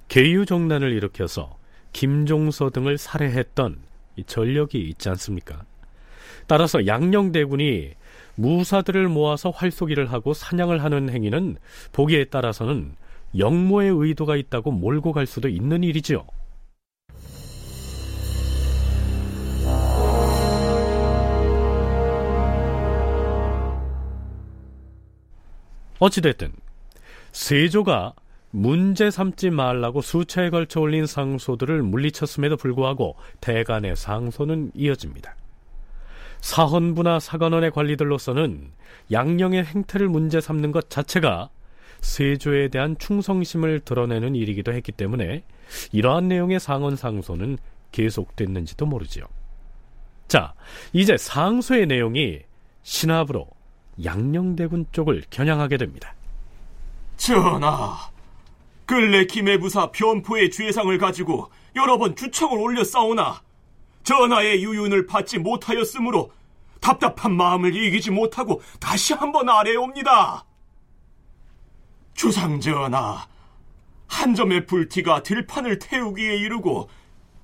계유정난을 0.09 0.91
일으켜서 0.91 1.57
김종서 1.91 2.69
등을 2.69 2.99
살해했던 2.99 3.79
전력이 4.27 4.79
있지 4.79 5.09
않습니까? 5.09 5.65
따라서 6.45 6.85
양녕대군이 6.85 7.93
무사들을 8.35 9.07
모아서 9.07 9.49
활쏘기를 9.49 10.11
하고 10.13 10.35
사냥을 10.35 10.83
하는 10.83 11.09
행위는 11.09 11.57
보기에 11.93 12.25
따라서는 12.25 12.95
영모의 13.35 13.89
의도가 13.89 14.35
있다고 14.35 14.71
몰고 14.71 15.13
갈 15.13 15.25
수도 15.25 15.49
있는 15.49 15.83
일이지요. 15.83 16.27
어찌됐든 26.05 26.51
세조가 27.31 28.13
문제 28.51 29.11
삼지 29.11 29.49
말라고 29.49 30.01
수차에 30.01 30.49
걸쳐 30.49 30.79
올린 30.79 31.05
상소들을 31.05 31.81
물리쳤음에도 31.81 32.57
불구하고 32.57 33.15
대간의 33.41 33.95
상소는 33.95 34.71
이어집니다. 34.75 35.35
사헌부나 36.41 37.19
사관원의 37.19 37.71
관리들로서는 37.71 38.71
양령의 39.11 39.65
행태를 39.65 40.07
문제 40.07 40.39
삼는 40.39 40.71
것 40.71 40.89
자체가 40.89 41.49
세조에 42.01 42.67
대한 42.67 42.95
충성심을 42.99 43.79
드러내는 43.79 44.35
일이기도 44.35 44.73
했기 44.73 44.91
때문에 44.91 45.43
이러한 45.91 46.27
내용의 46.27 46.59
상언 46.59 46.95
상소는 46.95 47.57
계속됐는지도 47.91 48.85
모르지요. 48.85 49.25
자, 50.27 50.53
이제 50.93 51.17
상소의 51.17 51.87
내용이 51.87 52.41
신압으로 52.83 53.54
양령대군 54.03 54.87
쪽을 54.91 55.23
겨냥하게 55.29 55.77
됩니다. 55.77 56.13
전하, 57.17 57.97
근래 58.85 59.25
김해부사 59.25 59.91
변포의 59.91 60.51
죄상을 60.51 60.95
가지고 60.97 61.49
여러 61.75 61.97
번 61.97 62.15
주청을 62.15 62.57
올려 62.59 62.83
싸우나 62.83 63.41
전하의 64.03 64.63
유윤을 64.63 65.07
받지 65.07 65.39
못하였으므로 65.39 66.31
답답한 66.79 67.35
마음을 67.35 67.75
이기지 67.75 68.11
못하고 68.11 68.61
다시 68.79 69.13
한번 69.13 69.49
아래옵니다. 69.49 70.45
주상 72.13 72.59
전하, 72.59 73.27
한 74.07 74.35
점의 74.35 74.65
불티가 74.67 75.23
들판을 75.23 75.79
태우기에 75.79 76.37
이르고 76.37 76.89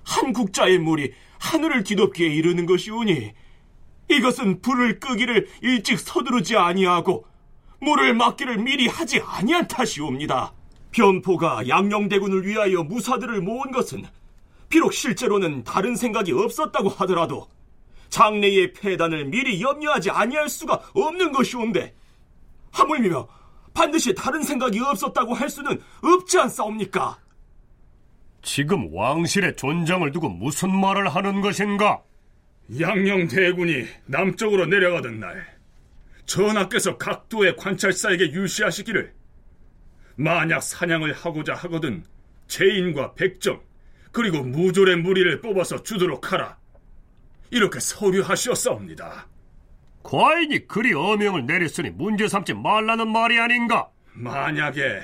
한 0.03 0.33
국자의 0.33 0.77
물이 0.77 1.13
하늘을 1.39 1.83
뒤덮기에 1.83 2.27
이르는 2.27 2.65
것이오니 2.67 3.33
이것은 4.11 4.61
불을 4.61 4.99
끄기를 4.99 5.47
일찍 5.61 5.99
서두르지 5.99 6.57
아니하고 6.57 7.25
물을 7.79 8.13
막기를 8.13 8.57
미리 8.57 8.87
하지 8.87 9.21
아니한 9.21 9.67
탓이옵니다. 9.67 10.53
변포가 10.91 11.67
양녕대군을 11.67 12.45
위하여 12.45 12.83
무사들을 12.83 13.41
모은 13.41 13.71
것은 13.71 14.03
비록 14.69 14.93
실제로는 14.93 15.63
다른 15.63 15.95
생각이 15.95 16.31
없었다고 16.31 16.89
하더라도 16.89 17.47
장래의 18.09 18.73
폐단을 18.73 19.25
미리 19.25 19.61
염려하지 19.61 20.11
아니할 20.11 20.49
수가 20.49 20.81
없는 20.93 21.31
것이온데 21.31 21.95
하물며 22.71 23.27
반드시 23.73 24.13
다른 24.13 24.43
생각이 24.43 24.79
없었다고 24.79 25.33
할 25.33 25.49
수는 25.49 25.81
없지 26.03 26.39
않사옵니까? 26.39 27.17
지금 28.41 28.93
왕실의 28.93 29.55
존장을 29.55 30.11
두고 30.11 30.29
무슨 30.29 30.75
말을 30.75 31.07
하는 31.09 31.41
것인가? 31.41 32.01
양녕 32.79 33.27
대군이 33.27 33.85
남쪽으로 34.05 34.65
내려가던 34.65 35.19
날 35.19 35.45
전하께서 36.25 36.97
각도의 36.97 37.55
관찰사에게 37.57 38.31
유시하시기를 38.31 39.13
만약 40.15 40.61
사냥을 40.61 41.13
하고자 41.13 41.53
하거든 41.55 42.03
제인과 42.47 43.15
백정 43.15 43.61
그리고 44.11 44.43
무졸의 44.43 44.97
무리를 44.97 45.41
뽑아서 45.41 45.83
주도록 45.83 46.31
하라 46.31 46.57
이렇게 47.49 47.79
서류하시었사옵니다 47.79 49.27
과인이 50.03 50.67
그리 50.67 50.93
어명을 50.93 51.45
내렸으니 51.45 51.89
문제 51.91 52.27
삼지 52.27 52.53
말라는 52.53 53.11
말이 53.11 53.39
아닌가? 53.39 53.89
만약에 54.13 55.01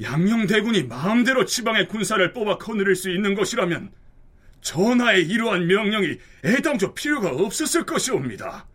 양녕대군이 0.00 0.84
마음대로 0.84 1.44
지방의 1.44 1.88
군사를 1.88 2.32
뽑아 2.32 2.58
거느릴 2.58 2.94
수 2.94 3.10
있는 3.10 3.34
것이라면 3.34 3.92
전하의 4.66 5.28
이러한 5.28 5.68
명령이 5.68 6.18
애당초 6.44 6.92
필요가 6.92 7.30
없었을 7.30 7.86
것이옵니다. 7.86 8.66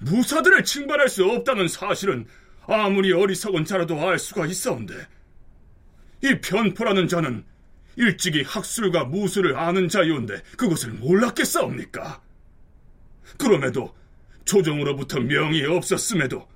무사들을 0.00 0.64
징발할 0.64 1.08
수 1.08 1.24
없다는 1.24 1.68
사실은 1.68 2.26
아무리 2.66 3.12
어리석은 3.12 3.64
자라도 3.64 4.00
알 4.00 4.18
수가 4.18 4.46
있어온데 4.46 4.94
이 6.24 6.40
변포라는 6.40 7.06
자는 7.06 7.44
일찍이 7.94 8.42
학술과 8.42 9.04
무술을 9.04 9.56
아는 9.56 9.88
자유인데 9.88 10.42
그것을 10.56 10.90
몰랐겠사옵니까? 10.94 12.20
그럼에도 13.38 13.94
조정으로부터 14.44 15.20
명이 15.20 15.64
없었음에도 15.64 16.48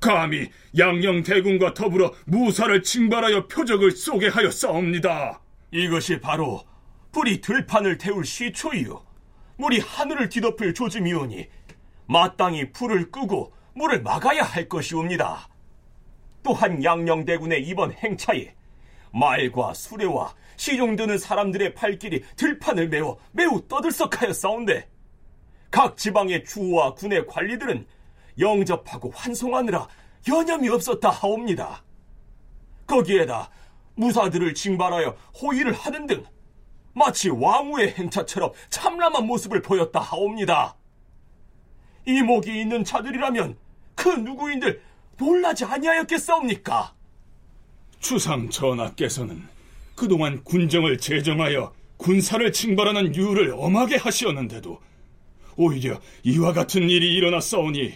감히 0.00 0.48
양녕 0.78 1.24
대군과 1.24 1.74
더불어 1.74 2.14
무사를 2.26 2.80
징발하여 2.80 3.48
표적을 3.48 3.90
쏘게 3.90 4.28
하여 4.28 4.52
싸웁니다. 4.52 5.40
이것이 5.72 6.20
바로 6.20 6.64
불이 7.12 7.42
들판을 7.42 7.98
태울 7.98 8.24
시초이요. 8.24 9.04
물이 9.56 9.80
하늘을 9.80 10.28
뒤덮을 10.30 10.74
조짐이오니 10.74 11.46
마땅히 12.06 12.72
불을 12.72 13.10
끄고 13.10 13.52
물을 13.74 14.02
막아야 14.02 14.42
할 14.42 14.68
것이옵니다. 14.68 15.48
또한 16.42 16.82
양녕대군의 16.82 17.62
이번 17.62 17.92
행차에 17.92 18.54
말과 19.12 19.74
수레와 19.74 20.34
시종 20.56 20.96
드는 20.96 21.18
사람들의 21.18 21.74
발길이 21.74 22.24
들판을 22.36 22.88
메워 22.88 23.18
매우 23.32 23.60
떠들썩하여 23.68 24.32
싸운데 24.32 24.88
각 25.70 25.96
지방의 25.96 26.44
주와 26.44 26.94
군의 26.94 27.26
관리들은 27.26 27.86
영접하고 28.38 29.10
환송하느라 29.14 29.86
여념이 30.28 30.68
없었다 30.70 31.10
하옵니다. 31.10 31.82
거기에다 32.86 33.50
무사들을 33.94 34.54
징발하여 34.54 35.16
호의를 35.40 35.72
하는 35.72 36.06
등 36.06 36.24
마치 36.94 37.30
왕후의 37.30 37.94
행차처럼 37.94 38.52
참람한 38.70 39.26
모습을 39.26 39.62
보였다 39.62 40.00
하옵니다. 40.00 40.76
이목이 42.06 42.60
있는 42.60 42.84
자들이라면 42.84 43.56
그 43.94 44.08
누구인들 44.08 44.82
놀라지 45.16 45.64
아니하였겠사옵니까? 45.64 46.94
추상 48.00 48.50
전하께서는 48.50 49.46
그동안 49.94 50.42
군정을 50.42 50.98
제정하여 50.98 51.72
군사를 51.96 52.52
징발하는 52.52 53.14
유를 53.14 53.54
엄하게 53.56 53.96
하시었는데도 53.96 54.80
오히려 55.56 56.00
이와 56.24 56.52
같은 56.52 56.90
일이 56.90 57.14
일어났사오니 57.14 57.94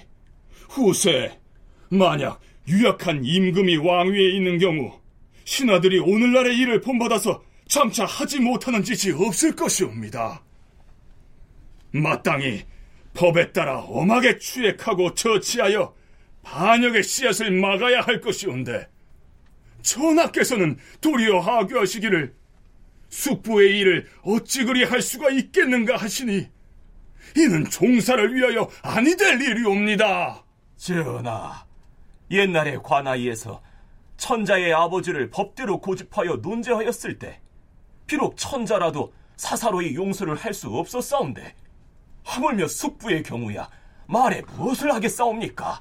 후세 0.68 1.38
만약 1.88 2.40
유약한 2.68 3.24
임금이 3.24 3.78
왕위에 3.78 4.30
있는 4.30 4.58
경우 4.58 4.92
신하들이 5.44 6.00
오늘날의 6.00 6.56
일을 6.58 6.80
본받아서 6.80 7.42
장차 7.68 8.04
하지 8.04 8.40
못하는 8.40 8.82
짓이 8.82 9.12
없을 9.12 9.54
것이옵니다. 9.54 10.42
마땅히 11.92 12.64
법에 13.14 13.52
따라 13.52 13.80
엄하게 13.80 14.38
추액하고 14.38 15.14
처치하여 15.14 15.94
반역의 16.42 17.02
씨앗을 17.02 17.50
막아야 17.50 18.02
할 18.02 18.20
것이온데 18.20 18.88
전하께서는 19.82 20.78
도리어 21.00 21.40
하교하시기를 21.40 22.34
숙부의 23.08 23.78
일을 23.78 24.08
어찌 24.22 24.64
그리 24.64 24.84
할 24.84 25.00
수가 25.00 25.30
있겠는가 25.30 25.96
하시니 25.96 26.48
이는 27.36 27.64
종사를 27.70 28.34
위하여 28.34 28.68
아니 28.82 29.16
될 29.16 29.40
일이옵니다. 29.40 30.44
전하, 30.76 31.64
옛날에 32.30 32.76
관아이에서 32.82 33.62
천자의 34.16 34.72
아버지를 34.72 35.30
법대로 35.30 35.80
고집하여 35.80 36.36
논제하였을 36.36 37.18
때 37.18 37.40
비록 38.06 38.36
천자라도 38.36 39.12
사사로이 39.36 39.94
용서를 39.94 40.36
할 40.36 40.54
수 40.54 40.68
없었사온데 40.68 41.54
하물며 42.24 42.66
숙부의 42.68 43.22
경우야 43.22 43.68
말에 44.06 44.42
무엇을 44.42 44.92
하겠사옵니까? 44.94 45.80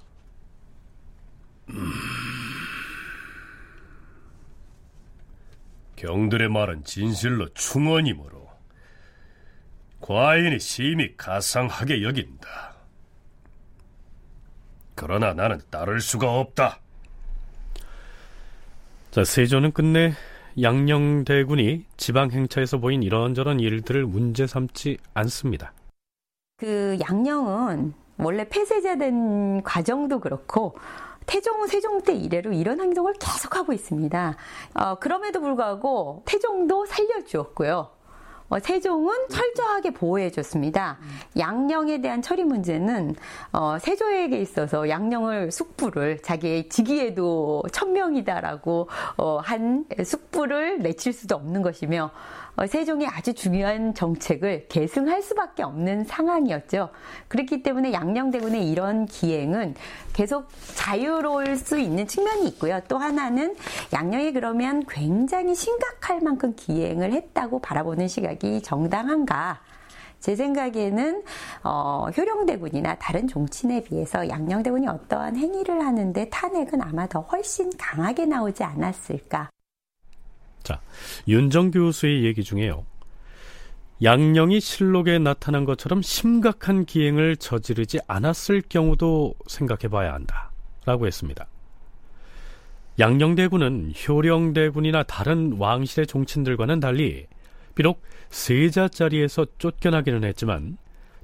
음... 1.69 1.91
경들의 5.95 6.49
말은 6.49 6.84
진실로 6.84 7.47
충언이므로 7.53 8.45
과인이 10.01 10.59
심히 10.59 11.15
가상하게 11.17 12.03
여긴다. 12.03 12.76
그러나 14.93 15.34
나는 15.34 15.61
따를 15.71 15.99
수가 15.99 16.32
없다. 16.39 16.80
자, 19.11 19.23
세조는 19.23 19.71
끝내 19.71 20.13
양녕대군이 20.62 21.86
지방 21.97 22.32
행차에서 22.32 22.78
보인 22.78 23.03
이런저런 23.03 23.60
일들을 23.60 24.06
문제 24.06 24.47
삼지 24.47 24.97
않습니다. 25.14 25.74
그 26.58 26.97
양녕은 27.10 27.93
원래 28.18 28.47
폐쇄자된 28.47 29.64
과정도 29.64 30.22
그렇고 30.22 30.78
태종, 31.26 31.68
세종 31.68 32.01
때 32.01 32.14
이래로 32.14 32.53
이런 32.53 32.80
행동을 32.80 33.14
계속하고 33.14 33.74
있습니다. 33.74 34.38
어, 34.76 34.95
그럼에도 34.95 35.41
불구하고 35.41 36.24
태종도 36.26 36.86
살려주었고요. 36.86 37.89
어, 38.47 38.59
세종은 38.59 39.27
철저하게 39.29 39.91
보호해 39.91 40.29
줬습니다. 40.29 40.97
양령에 41.37 42.01
대한 42.01 42.21
처리 42.21 42.43
문제는 42.43 43.15
어, 43.51 43.77
세조에게 43.79 44.39
있어서 44.39 44.87
양령을 44.87 45.51
숙부를 45.51 46.21
자기의 46.21 46.69
직위에도 46.69 47.63
천명이다라고 47.71 48.87
어, 49.17 49.37
한 49.39 49.85
숙부를 50.03 50.79
내칠 50.79 51.11
수도 51.11 51.35
없는 51.35 51.63
것이며 51.63 52.05
어, 52.05 52.44
세종이 52.68 53.06
아주 53.06 53.34
중요한 53.34 53.93
정책을 53.93 54.68
계승할 54.70 55.22
수밖에 55.22 55.64
없는 55.64 56.06
상황이었죠. 56.06 56.89
그렇기 57.28 57.64
때문에 57.64 57.91
양녕대군의 57.91 58.70
이런 58.72 59.06
기행은 59.06 59.76
계속 60.14 60.47
자유로울 60.76 61.58
수 61.58 61.78
있는 61.78 62.08
측면이 62.08 62.47
있고요. 62.49 62.80
또 62.88 62.97
하나는 62.97 63.56
양녕이 63.91 64.32
그러면 64.32 64.84
굉장히 64.88 65.53
심각할 65.53 66.22
만큼 66.22 66.53
기행을 66.56 67.12
했다고 67.12 67.60
바라보는 67.60 68.08
시각이 68.08 68.62
정당한가? 68.64 69.60
제 70.22 70.36
생각에는 70.36 71.24
어, 71.64 72.08
효령대군이나 72.18 72.95
다른 72.95 73.28
종친에 73.28 73.84
비해서 73.84 74.28
양녕대군이 74.28 74.88
어떠한 74.88 75.36
행위를 75.36 75.86
하는데 75.86 76.30
탄핵은 76.30 76.82
아마 76.82 77.06
더 77.08 77.20
훨씬 77.20 77.70
강하게 77.78 78.26
나오지 78.26 78.64
않았을까. 78.64 79.49
자, 80.66 80.82
윤정 81.28 81.72
교수의 81.72 82.26
얘기 82.26 82.43
중에요. 82.43 82.86
양령이 84.03 84.59
실록에 84.59 85.20
나타난 85.20 85.63
것처럼 85.63 86.01
심각한 86.01 86.86
기행을 86.86 87.38
저지르지 87.38 87.99
않았을 88.07 88.63
경우도 88.68 89.36
생각해 89.47 89.88
봐야 89.88 90.13
한다. 90.13 90.51
라고 90.86 91.07
했습니다. 91.07 91.47
양령대군은 92.99 93.93
효령대군이나 94.07 95.03
다른 95.03 95.53
왕실의 95.57 96.07
종친들과는 96.07 96.80
달리 96.80 97.28
비록 97.76 98.01
세자 98.30 98.88
자리에서 98.88 99.45
쫓겨나기는 99.57 100.24
했지만 100.24 100.78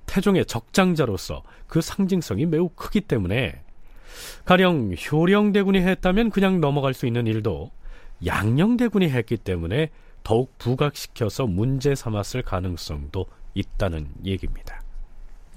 태종의 0.06 0.46
적장자로서 0.46 1.44
그 1.68 1.82
상징성이 1.82 2.46
매우 2.46 2.70
크기 2.70 3.02
때문에 3.02 3.64
가령 4.46 4.94
효령대군이 4.94 5.80
했다면 5.80 6.30
그냥 6.30 6.60
넘어갈 6.60 6.94
수 6.94 7.06
있는 7.06 7.28
일도 7.28 7.72
양녕대군이 8.26 9.10
했기 9.10 9.38
때문에 9.38 9.90
더욱 10.24 10.58
부각시켜서 10.58 11.48
문제 11.48 11.96
삼았을 11.96 12.44
가능성도 12.44 13.26
있다는 13.56 14.08
얘기입니다. 14.24 14.82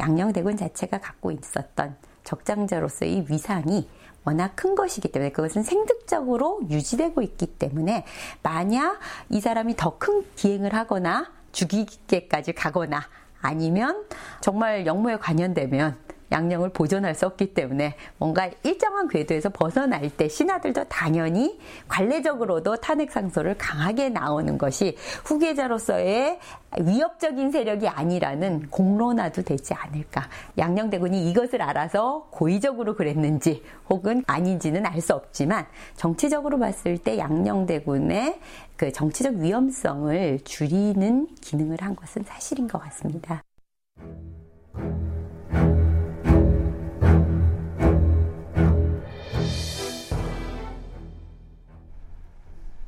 양녕대군 0.01 0.57
자체가 0.57 0.99
갖고 0.99 1.31
있었던 1.31 1.97
적장자로서의 2.25 3.27
위상이 3.29 3.89
워낙 4.25 4.53
큰 4.57 4.75
것이기 4.75 5.09
때문에 5.09 5.31
그것은 5.33 5.63
생득적으로 5.63 6.63
유지되고 6.71 7.21
있기 7.23 7.47
때문에 7.47 8.05
만약 8.43 8.99
이 9.29 9.41
사람이 9.41 9.77
더 9.77 9.99
큰 9.99 10.25
기행을 10.35 10.73
하거나 10.75 11.31
죽이기까지 11.53 12.55
가거나 12.55 13.03
아니면 13.41 14.07
정말 14.41 14.87
영모에 14.87 15.19
관련되면 15.19 15.99
양령을 16.35 16.71
보존할 16.71 17.15
수 17.15 17.27
없기 17.27 17.55
때문에 17.55 17.95
뭔가 18.19 18.51
일정한 18.65 19.09
궤도에서 19.09 19.51
벗어날 19.51 20.11
때 20.11 20.29
신하들도 20.29 20.85
당연히 20.85 21.59
관례적으로도 21.89 22.77
탄핵 22.77 23.13
상소를 23.13 23.57
강하게 23.57 24.09
나오는 24.09 24.59
것이 24.59 24.97
후계자로서의 25.25 26.41
위협적인 26.81 27.53
세력이 27.53 27.87
아니라는 27.87 28.69
공론화도 28.69 29.43
되지 29.43 29.75
않을까. 29.75 30.29
양녕대군이 30.59 31.31
이것을 31.31 31.63
알아서 31.63 32.27
고의적으로 32.31 32.97
그랬는지 32.97 33.63
혹은 33.89 34.25
아닌지는 34.27 34.85
알 34.85 35.05
수 35.05 35.13
없지만 35.13 35.67
정치적으로 35.97 36.59
봤을 36.59 36.97
때 36.97 37.19
양녕대군의 37.19 38.41
그 38.75 38.91
정치적 38.91 39.35
위험성을 39.35 40.41
줄이는 40.45 41.29
기능을 41.43 41.77
한 41.81 41.95
것은 41.95 42.23
사실인 42.23 42.67
것 42.69 42.79
같습니다. 42.79 43.43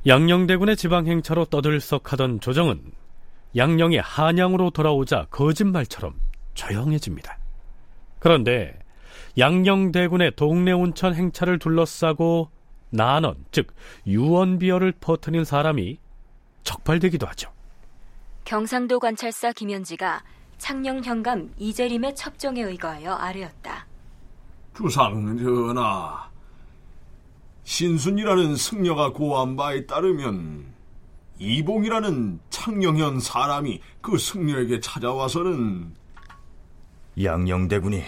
양녕대군의 0.07 0.77
지방행차로 0.77 1.45
떠들썩하던 1.45 2.39
조정은 2.39 2.81
양녕이 3.57 3.97
한양으로 3.97 4.69
돌아오자 4.69 5.27
거짓말처럼 5.31 6.13
조용해집니다. 6.53 7.37
그런데 8.19 8.79
양녕대군의 9.37 10.37
동래 10.37 10.71
온천 10.71 11.13
행차를 11.13 11.59
둘러싸고 11.59 12.49
난원, 12.89 13.43
즉 13.51 13.73
유언비어를 14.07 14.93
퍼뜨린 14.93 15.43
사람이 15.43 15.99
적발되기도 16.63 17.27
하죠. 17.27 17.51
경상도 18.45 18.99
관찰사 18.99 19.51
김현지가 19.51 20.23
창녕 20.57 21.03
현감 21.03 21.51
이재림의 21.57 22.15
첩정에 22.15 22.61
의거하여 22.61 23.11
아뢰었다. 23.11 23.85
주상 24.73 25.37
전하, 25.37 26.29
신순이라는 27.67 28.55
승려가 28.55 29.11
고한 29.11 29.57
바에 29.57 29.85
따르면 29.85 30.73
이봉이라는 31.37 32.39
창녕현 32.49 33.19
사람이 33.19 33.81
그 33.99 34.17
승려에게 34.17 34.79
찾아와서는 34.79 35.93
양녕대군이 37.21 38.03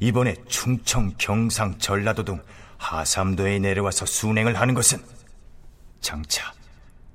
이번에 0.00 0.34
충청, 0.48 1.12
경상, 1.18 1.78
전라도 1.78 2.24
등 2.24 2.42
하삼도에 2.78 3.60
내려와서 3.60 4.06
순행을 4.06 4.58
하는 4.58 4.74
것은 4.74 4.98
장차 6.00 6.52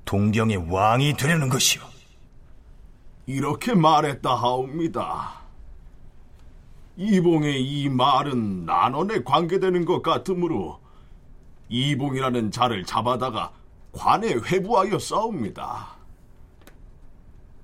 동경의 0.05 0.71
왕이 0.71 1.17
되려는 1.17 1.49
것이오. 1.49 1.81
이렇게 3.25 3.75
말했다 3.75 4.33
하옵니다. 4.33 5.41
이봉의 6.95 7.61
이 7.61 7.89
말은 7.89 8.65
난원에 8.65 9.23
관계되는 9.23 9.83
것 9.83 10.01
같으므로 10.01 10.84
이봉이라는 11.69 12.51
자를 12.51 12.83
잡아다가 12.83 13.51
관에 13.91 14.33
회부하여 14.33 14.99
싸웁니다. 14.99 15.95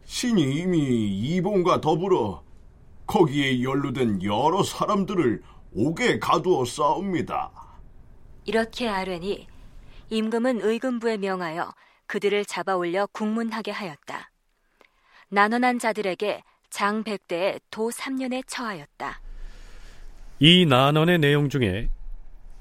신이 0.06 0.41
이미 0.56 1.08
이봉과 1.36 1.82
더불어 1.82 2.43
거기에 3.06 3.64
연루된 3.64 4.24
여러 4.24 4.64
사람들을 4.64 5.41
옥에 5.74 6.20
가두어 6.20 6.66
싸웁니다. 6.66 7.52
이렇게 8.45 8.88
아뢰니 8.88 9.47
임금은 10.10 10.62
의금부에 10.62 11.18
명하여 11.18 11.74
그들을 12.08 12.43
잡아 12.45 12.76
올려 12.76 13.08
국문하게 13.08 13.72
하였다. 13.72 14.32
난원한 15.30 15.80
자들에게 15.80 16.43
장 16.70 17.04
100대에 17.04 17.62
도 17.70 17.89
3년에 17.89 18.43
처하였다. 18.47 19.22
이 20.39 20.66
난원의 20.66 21.20
내용 21.20 21.47
중에 21.49 21.89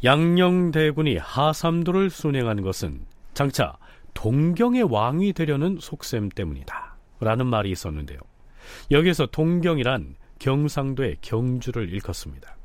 양녕대군이 0.02 1.18
하삼도를 1.18 2.08
순행한 2.08 2.62
것은 2.62 3.04
장차 3.34 3.76
동경의 4.14 4.84
왕이 4.84 5.34
되려는 5.34 5.76
속셈 5.78 6.30
때문이다. 6.30 6.96
라는 7.20 7.46
말이 7.46 7.70
있었는데요. 7.70 8.18
여기서 8.90 9.26
동경이란 9.26 10.14
경상도의 10.38 11.18
경주를 11.20 11.90
일컫습니다. 11.92 12.56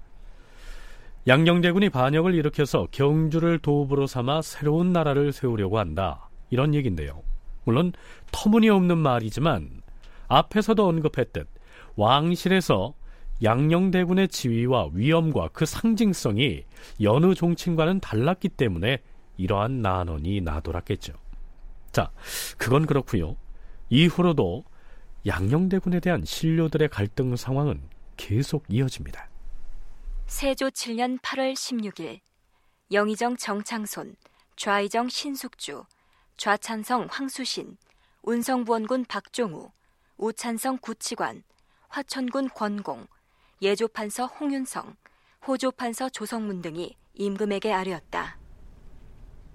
양녕대군이 1.28 1.90
반역을 1.90 2.36
일으켜서 2.36 2.88
경주를 2.92 3.60
도읍으로 3.60 4.08
삼아 4.08 4.42
새로운 4.42 4.94
나라를 4.94 5.34
세우려고 5.34 5.78
한다. 5.78 6.30
이런 6.50 6.74
얘기인데요. 6.74 7.22
물론 7.66 7.92
터무니없는 8.32 8.98
말이지만 8.98 9.82
앞에서도 10.28 10.88
언급했듯 10.88 11.50
왕실에서 11.98 12.94
양녕대군의 13.44 14.30
지위와 14.30 14.90
위엄과 14.94 15.50
그 15.50 15.66
상징성이 15.66 16.64
여느 17.02 17.34
종친과는 17.36 18.00
달랐기 18.00 18.50
때문에 18.50 19.00
이러한 19.38 19.82
난원이 19.82 20.42
나돌았겠죠. 20.42 21.14
자, 21.92 22.12
그건 22.58 22.86
그렇고요. 22.86 23.36
이후로도 23.90 24.64
양녕대군에 25.26 26.00
대한 26.00 26.24
신료들의 26.24 26.90
갈등 26.90 27.36
상황은 27.36 27.82
계속 28.16 28.64
이어집니다. 28.70 29.30
세조 30.28 30.70
7년 30.70 31.20
8월 31.22 31.54
16일 31.54 32.20
영의정 32.92 33.36
정창손, 33.36 34.16
좌의정 34.56 35.10
신숙주, 35.10 35.84
좌찬성 36.38 37.08
황수신, 37.10 37.78
운성부원군 38.24 39.06
박종우, 39.06 39.72
우찬성 40.18 40.78
구치관, 40.82 41.44
화천군 41.90 42.50
권공, 42.50 43.08
예조판서 43.62 44.26
홍윤성, 44.26 44.96
호조판서 45.48 46.10
조성문 46.10 46.62
등이 46.62 46.96
임금에게 47.14 47.72
아뢰었다. 47.72 48.38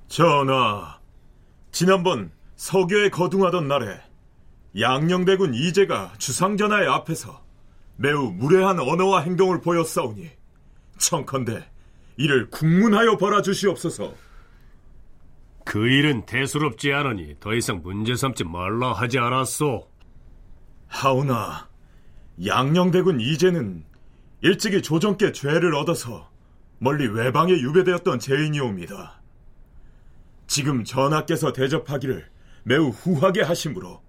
전하, 0.09 0.99
지난번 1.73 2.33
서교에 2.57 3.11
거둥하던 3.11 3.69
날에 3.69 4.01
양녕대군 4.79 5.55
이재가 5.55 6.15
주상전하의 6.19 6.89
앞에서 6.89 7.43
매우 7.97 8.31
무례한 8.31 8.79
언어와 8.81 9.23
행동을 9.23 9.61
보였사오니 9.61 10.31
청컨대 10.99 11.69
이를 12.17 12.51
국문하여 12.51 13.17
벌어 13.17 13.43
주시옵소서. 13.43 14.15
그 15.65 15.89
일은 15.89 16.27
대수롭지 16.27 16.93
않으니 16.93 17.37
더 17.41 17.55
이상 17.55 17.81
문제 17.83 18.15
삼지 18.15 18.45
말라 18.45 18.93
하지 18.93 19.19
않았소. 19.19 19.89
하오나 20.89 21.69
양녕대군 22.45 23.21
이제는 23.21 23.85
일찍이 24.43 24.81
조정께 24.81 25.33
죄를 25.33 25.75
얻어서 25.75 26.31
멀리 26.79 27.07
외방에 27.07 27.53
유배되었던 27.53 28.19
죄인이옵니다. 28.19 29.21
지금 30.47 30.83
전하께서 30.83 31.53
대접하기를 31.53 32.27
매우 32.65 32.89
후하게 32.89 33.43
하심으로 33.43 34.03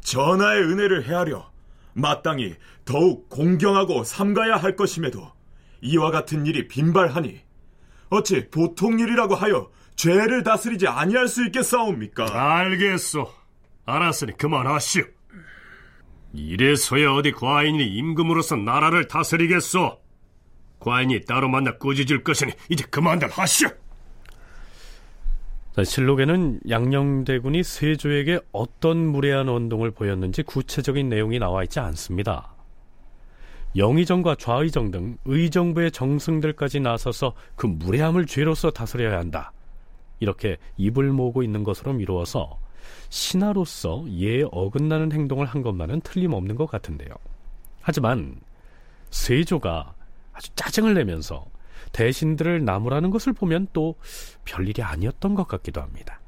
전하의 0.00 0.62
은혜를 0.62 1.04
헤아려 1.04 1.50
마땅히 1.92 2.56
더욱 2.84 3.28
공경하고 3.28 4.04
삼가야 4.04 4.56
할 4.56 4.76
것임에도 4.76 5.30
이와 5.82 6.10
같은 6.10 6.46
일이 6.46 6.66
빈발하니 6.66 7.40
어찌 8.08 8.48
보통 8.50 8.98
일이라고 8.98 9.34
하여 9.34 9.70
죄를 9.94 10.42
다스리지 10.42 10.88
아니할 10.88 11.28
수 11.28 11.44
있겠사옵니까? 11.46 12.26
알겠소. 12.58 13.30
알았으니 13.84 14.36
그만하시오. 14.38 15.04
이래서야 16.32 17.12
어디 17.12 17.32
과인이 17.32 17.84
임금으로서 17.84 18.56
나라를 18.56 19.08
다스리겠소. 19.08 19.98
과인이 20.78 21.24
따로 21.24 21.48
만나 21.48 21.76
꾸짖을 21.76 22.22
것이니 22.24 22.52
이제 22.68 22.84
그만들 22.90 23.28
하시오. 23.28 23.68
자, 25.76 25.84
실록에는 25.84 26.60
양녕대군이 26.68 27.62
세조에게 27.62 28.40
어떤 28.52 29.06
무례한 29.06 29.48
언동을 29.48 29.90
보였는지 29.92 30.42
구체적인 30.42 31.08
내용이 31.08 31.38
나와 31.38 31.62
있지 31.62 31.78
않습니다. 31.80 32.54
영의정과 33.76 34.34
좌의정 34.34 34.90
등 34.90 35.16
의정부의 35.26 35.92
정승들까지 35.92 36.80
나서서 36.80 37.34
그 37.54 37.66
무례함을 37.66 38.26
죄로서 38.26 38.70
다스려야 38.70 39.18
한다. 39.18 39.52
이렇게 40.18 40.56
입을 40.76 41.12
모으고 41.12 41.44
있는 41.44 41.62
것으로 41.62 41.92
미루어서 41.92 42.58
신하로서 43.10 44.06
예에 44.10 44.44
어긋나는 44.50 45.12
행동을 45.12 45.46
한 45.46 45.62
것만은 45.62 46.00
틀림없는 46.00 46.54
것 46.56 46.66
같은데요. 46.66 47.10
하지만 47.82 48.36
세조가 49.10 49.94
아주 50.32 50.50
짜증을 50.54 50.94
내면서 50.94 51.44
대신들을 51.92 52.64
나무라는 52.64 53.10
것을 53.10 53.32
보면 53.32 53.66
또 53.72 53.96
별일이 54.44 54.82
아니었던 54.82 55.34
것 55.34 55.48
같기도 55.48 55.80
합니다. 55.80 56.20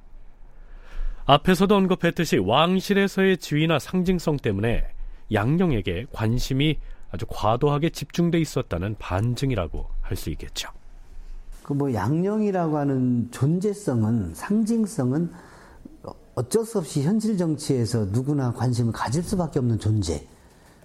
앞에서도 1.24 1.74
언급했듯이 1.74 2.38
왕실에서의 2.38 3.38
지위나 3.38 3.78
상징성 3.78 4.38
때문에 4.38 4.84
양령에게 5.32 6.06
관심이 6.12 6.78
아주 7.12 7.26
과도하게 7.28 7.90
집중돼 7.90 8.40
있었다는 8.40 8.96
반증이라고 8.98 9.86
할 10.00 10.16
수 10.16 10.30
있겠죠. 10.30 10.68
그 11.62 11.74
뭐 11.74 11.94
양령이라고 11.94 12.76
하는 12.76 13.30
존재성은 13.30 14.34
상징성은 14.34 15.30
어쩔 16.34 16.64
수 16.64 16.78
없이 16.78 17.02
현실 17.02 17.36
정치에서 17.36 18.06
누구나 18.06 18.52
관심을 18.52 18.92
가질 18.92 19.22
수밖에 19.22 19.58
없는 19.58 19.78
존재. 19.78 20.26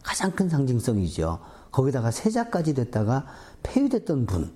가장 0.04 0.32
큰 0.32 0.50
상징성이죠. 0.50 1.40
거기다가 1.72 2.12
세자까지 2.12 2.74
됐다가 2.74 3.26
폐위됐던 3.64 4.26
분. 4.26 4.52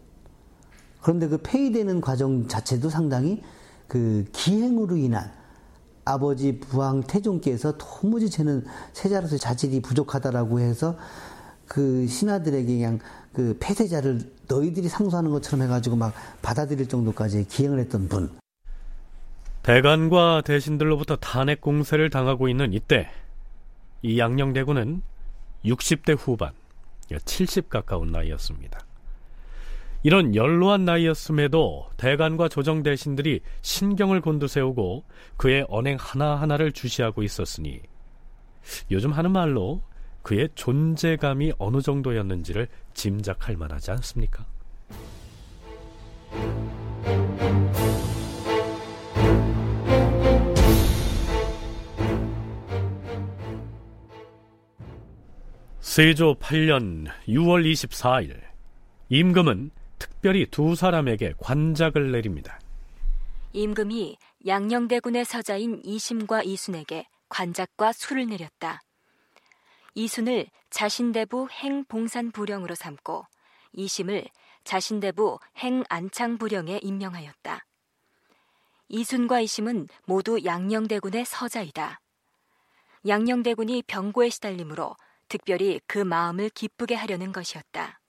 그런데 1.01 1.27
그 1.27 1.37
폐위되는 1.37 2.01
과정 2.01 2.47
자체도 2.47 2.89
상당히 2.89 3.41
그 3.87 4.25
기행으로 4.31 4.97
인한 4.97 5.31
아버지 6.05 6.59
부왕 6.59 7.01
태종께서 7.03 7.75
도무지 7.77 8.29
쟤는 8.29 8.65
세자로서 8.93 9.37
자질이 9.37 9.81
부족하다라고 9.81 10.59
해서 10.59 10.97
그 11.67 12.07
신하들에게 12.07 12.65
그냥 12.65 12.99
그 13.33 13.55
폐세자를 13.59 14.33
너희들이 14.47 14.89
상소하는 14.89 15.31
것처럼 15.31 15.63
해가지고 15.63 15.95
막 15.95 16.13
받아들일 16.41 16.87
정도까지 16.87 17.45
기행을 17.47 17.79
했던 17.79 18.07
분. 18.09 18.40
대관과 19.63 20.41
대신들로부터 20.41 21.17
탄핵 21.17 21.61
공세를 21.61 22.09
당하고 22.09 22.49
있는 22.49 22.73
이때 22.73 23.09
이 24.01 24.17
양녕대군은 24.17 25.03
60대 25.65 26.17
후반, 26.17 26.51
70 27.25 27.69
가까운 27.69 28.11
나이였습니다. 28.11 28.79
이런 30.03 30.35
연로한 30.35 30.83
나이였음에도 30.85 31.89
대관과 31.97 32.49
조정 32.49 32.81
대신들이 32.81 33.41
신경을 33.61 34.21
곤두세우고 34.21 35.03
그의 35.37 35.65
언행 35.69 35.97
하나하나를 35.99 36.71
주시하고 36.71 37.21
있었으니 37.21 37.81
요즘 38.89 39.11
하는 39.11 39.31
말로 39.31 39.83
그의 40.23 40.49
존재감이 40.55 41.53
어느 41.59 41.81
정도였는지를 41.81 42.67
짐작할 42.95 43.57
만하지 43.57 43.91
않습니까? 43.91 44.45
세조 55.91 56.35
8년 56.35 57.07
6월 57.27 57.69
24일 57.69 58.39
임금은 59.09 59.71
특별히 59.99 60.45
두 60.45 60.73
사람에게 60.73 61.33
관작을 61.37 62.13
내립니다. 62.13 62.61
임금이 63.51 64.15
양녕대군의 64.47 65.25
서자인 65.25 65.81
이심과 65.83 66.43
이순에게 66.43 67.07
관작과 67.27 67.91
수를 67.91 68.25
내렸다. 68.27 68.79
이순을 69.93 70.47
자신대부 70.69 71.49
행봉산부령으로 71.51 72.73
삼고 72.73 73.25
이심을 73.73 74.23
자신대부 74.63 75.39
행안창부령에 75.57 76.79
임명하였다. 76.83 77.65
이순과 78.87 79.41
이심은 79.41 79.89
모두 80.05 80.39
양녕대군의 80.45 81.25
서자이다. 81.25 81.99
양녕대군이 83.05 83.83
병고에 83.87 84.29
시달림으로 84.29 84.95
특별히 85.31 85.79
그 85.87 85.97
마음을 85.97 86.49
기쁘게 86.49 86.93
하려는 86.93 87.31
것이었다. 87.31 88.01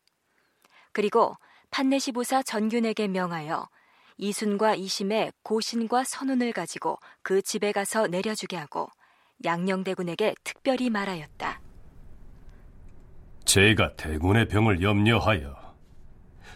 그리고 0.90 1.36
판내시부사 1.70 2.42
전균에게 2.42 3.06
명하여 3.06 3.68
이순과 4.16 4.74
이심의 4.74 5.32
고신과 5.44 6.02
선운을 6.02 6.52
가지고 6.52 6.98
그 7.22 7.40
집에 7.40 7.70
가서 7.70 8.08
내려주게 8.08 8.56
하고 8.56 8.88
양녕대군에게 9.44 10.34
특별히 10.42 10.90
말하였다. 10.90 11.60
제가 13.44 13.94
대군의 13.94 14.48
병을 14.48 14.82
염려하여 14.82 15.76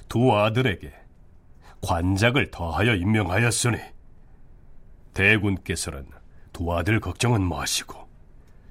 두 0.09 0.37
아들에게 0.37 0.93
관작을 1.81 2.51
더하여 2.51 2.97
임명하였으니 2.97 3.79
대군께서는 5.15 6.11
두 6.53 6.75
아들 6.75 6.99
걱정은 6.99 7.41
마시고 7.41 8.09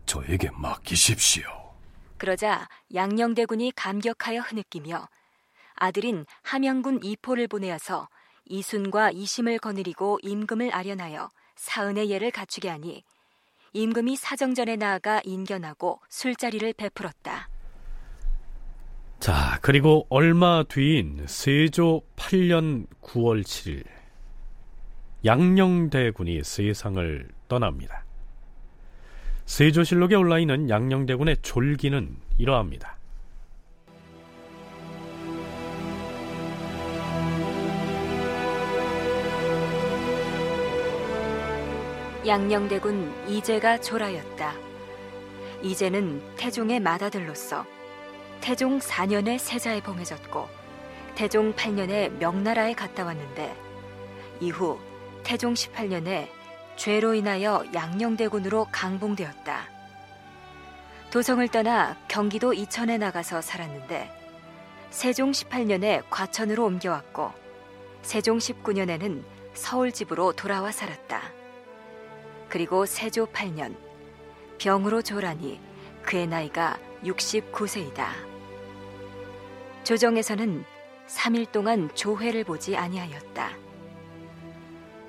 저에게 0.05 0.49
맡기십시오. 0.51 1.64
그러자 2.25 2.67
양녕대군이 2.95 3.73
감격하여 3.75 4.39
흐느끼며 4.39 5.07
아들인 5.75 6.25
함양군 6.41 7.01
이포를 7.03 7.47
보내어서 7.47 8.09
이순과 8.45 9.11
이심을 9.11 9.59
거느리고 9.59 10.17
임금을 10.23 10.73
아련하여 10.73 11.29
사은의 11.55 12.09
예를 12.09 12.31
갖추게 12.31 12.67
하니 12.67 13.03
임금이 13.73 14.15
사정전에 14.15 14.75
나아가 14.75 15.21
인견하고 15.23 15.99
술자리를 16.09 16.73
베풀었다. 16.73 17.47
자, 19.19 19.59
그리고 19.61 20.07
얼마 20.09 20.63
뒤인 20.63 21.25
세조 21.27 22.01
8년 22.15 22.87
9월 23.03 23.43
7일 23.43 23.83
양녕대군이 25.23 26.43
세상을 26.43 27.29
떠납니다. 27.47 28.04
세조실록에 29.45 30.15
올라 30.15 30.39
있는 30.39 30.69
양녕대군의 30.69 31.37
졸기는 31.41 32.17
이러합니다. 32.37 32.97
양녕대군 42.25 43.27
이제가 43.27 43.79
졸하였다. 43.81 44.53
이제는 45.61 46.21
태종의 46.37 46.79
맏아들로서 46.79 47.65
태종 48.41 48.79
4년에 48.79 49.37
세자에 49.37 49.81
봉해졌고 49.81 50.47
태종 51.13 51.53
8년에 51.53 52.09
명나라에 52.17 52.73
갔다 52.73 53.05
왔는데 53.05 53.55
이후 54.41 54.79
태종 55.23 55.53
18년에 55.53 56.27
죄로 56.75 57.13
인하여 57.13 57.63
양녕대군으로 57.73 58.67
강봉되었다. 58.71 59.69
도성을 61.11 61.47
떠나 61.47 61.95
경기도 62.07 62.53
이천에 62.53 62.97
나가서 62.97 63.41
살았는데 63.41 64.11
세종 64.89 65.31
18년에 65.31 66.03
과천으로 66.09 66.65
옮겨왔고 66.65 67.31
세종 68.01 68.37
19년에는 68.37 69.23
서울 69.53 69.91
집으로 69.91 70.33
돌아와 70.33 70.71
살았다. 70.71 71.21
그리고 72.49 72.85
세조 72.85 73.27
8년 73.27 73.75
병으로 74.57 75.01
졸하니 75.01 75.59
그의 76.03 76.27
나이가 76.27 76.77
69세이다. 77.03 78.07
조정에서는 79.83 80.65
3일 81.07 81.51
동안 81.51 81.89
조회를 81.93 82.43
보지 82.43 82.75
아니하였다. 82.75 83.64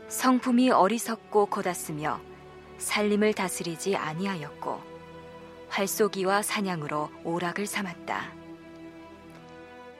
성품이 0.08 0.70
어리석고 0.70 1.46
곧았으며 1.46 2.20
살림을 2.78 3.34
다스리지 3.34 3.96
아니하였고 3.96 4.80
활쏘기와 5.68 6.42
사냥으로 6.42 7.10
오락을 7.24 7.66
삼았다. 7.66 8.32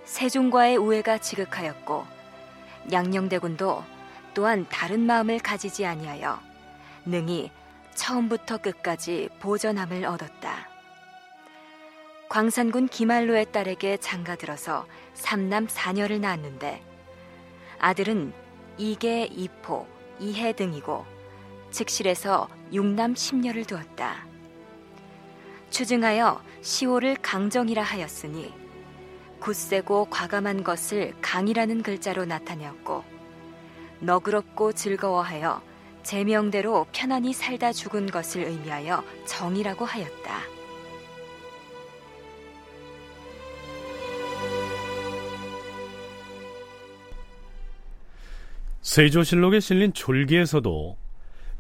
세종과의 0.05 0.77
우애가 0.77 1.19
지극하였고 1.19 2.05
양녕대군도 2.93 3.83
또한 4.35 4.67
다른 4.69 5.01
마음을 5.01 5.41
가지지 5.41 5.85
아니하여 5.85 6.39
능히 7.05 7.51
처음부터 7.95 8.59
끝까지 8.59 9.29
보전함을 9.41 10.05
얻었다. 10.05 10.69
광산군 12.29 12.89
기말로의 12.89 13.51
딸에게 13.51 13.97
장가들어서 13.97 14.87
삼남 15.15 15.67
사녀를 15.69 16.21
낳았는데 16.21 16.83
아들은 17.79 18.33
이계 18.79 19.25
이포, 19.25 19.87
이해 20.19 20.53
등이고 20.53 21.05
즉실에서 21.71 22.49
육남 22.73 23.14
십녀를 23.14 23.64
두었다. 23.64 24.27
추증하여 25.71 26.41
시호를 26.62 27.17
강정이라 27.17 27.83
하였으니 27.83 28.53
굳세고 29.41 30.07
과감한 30.07 30.64
것을 30.64 31.14
강이라는 31.21 31.83
글자로 31.83 32.25
나타내었고 32.25 33.05
너그럽고 34.01 34.73
즐거워하여 34.73 35.62
제명대로 36.03 36.87
편안히 36.93 37.33
살다 37.33 37.73
죽은 37.73 38.07
것을 38.07 38.45
의미하여 38.45 39.03
정이라고 39.27 39.85
하였다. 39.85 40.56
세조실록에 48.87 49.59
실린 49.59 49.93
졸기에서도 49.93 50.97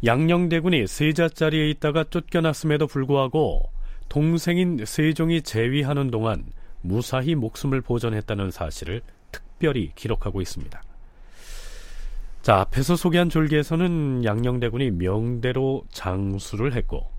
양녕대군이 0.04 0.86
세자 0.86 1.28
자리에 1.30 1.68
있다가 1.70 2.04
쫓겨났음에도 2.04 2.86
불구하고 2.86 3.68
동생인 4.08 4.84
세종이 4.86 5.42
재위하는 5.42 6.12
동안 6.12 6.44
무사히 6.82 7.34
목숨을 7.34 7.80
보존했다는 7.80 8.52
사실을 8.52 9.02
특별히 9.32 9.90
기록하고 9.96 10.40
있습니다. 10.40 10.80
자, 12.42 12.60
앞에서 12.60 12.94
소개한 12.94 13.28
졸기에서는 13.28 14.24
양녕대군이 14.24 14.92
명대로 14.92 15.84
장수를 15.90 16.74
했고 16.74 17.10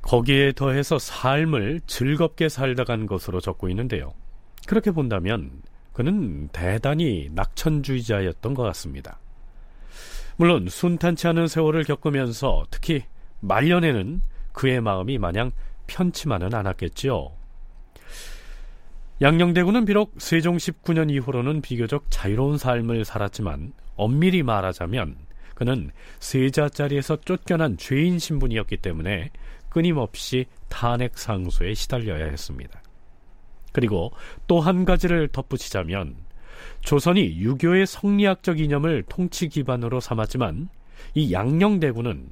거기에 0.00 0.52
더해서 0.52 0.98
삶을 0.98 1.82
즐겁게 1.86 2.48
살다 2.48 2.84
간 2.84 3.04
것으로 3.04 3.42
적고 3.42 3.68
있는데요. 3.68 4.14
그렇게 4.66 4.90
본다면 4.92 5.50
그는 5.94 6.48
대단히 6.48 7.30
낙천주의자였던 7.32 8.52
것 8.52 8.62
같습니다. 8.64 9.18
물론 10.36 10.68
순탄치 10.68 11.28
않은 11.28 11.46
세월을 11.46 11.84
겪으면서 11.84 12.64
특히 12.70 13.04
말년에는 13.40 14.20
그의 14.52 14.80
마음이 14.80 15.18
마냥 15.18 15.52
편치만은 15.86 16.52
않았겠지요. 16.52 17.30
양녕대군은 19.22 19.84
비록 19.84 20.14
세종 20.18 20.56
19년 20.56 21.10
이후로는 21.10 21.62
비교적 21.62 22.06
자유로운 22.10 22.58
삶을 22.58 23.04
살았지만 23.04 23.72
엄밀히 23.94 24.42
말하자면 24.42 25.16
그는 25.54 25.92
세자 26.18 26.70
자리에서 26.70 27.20
쫓겨난 27.20 27.76
죄인 27.76 28.18
신분이었기 28.18 28.78
때문에 28.78 29.30
끊임없이 29.68 30.46
탄핵 30.68 31.16
상소에 31.16 31.74
시달려야 31.74 32.24
했습니다. 32.24 32.83
그리고 33.74 34.12
또 34.46 34.60
한 34.60 34.86
가지를 34.86 35.28
덧붙이자면 35.28 36.14
조선이 36.80 37.38
유교의 37.38 37.86
성리학적 37.86 38.60
이념을 38.60 39.04
통치 39.08 39.48
기반으로 39.48 40.00
삼았지만 40.00 40.70
이 41.14 41.32
양녕대군은 41.32 42.30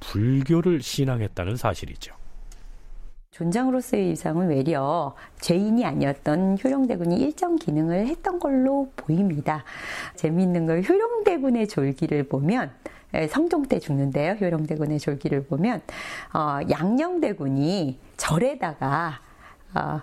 불교를 0.00 0.80
신앙했다는 0.80 1.56
사실이죠. 1.56 2.14
존장으로서의 3.32 4.10
위상은 4.10 4.48
외려 4.48 5.14
죄인이 5.40 5.84
아니었던 5.84 6.56
효령대군이 6.62 7.16
일정 7.16 7.56
기능을 7.56 8.06
했던 8.06 8.38
걸로 8.38 8.90
보입니다. 8.96 9.64
재미있는 10.14 10.64
걸 10.64 10.82
효령대군의 10.82 11.68
졸기를 11.68 12.28
보면 12.28 12.70
예, 13.14 13.26
성종 13.26 13.64
때 13.64 13.78
죽는데요. 13.78 14.32
효령대군의 14.34 14.98
졸기를 14.98 15.44
보면 15.44 15.82
어, 16.32 16.60
양녕대군이 16.70 17.98
절에다가 18.16 19.20
어, 19.74 20.00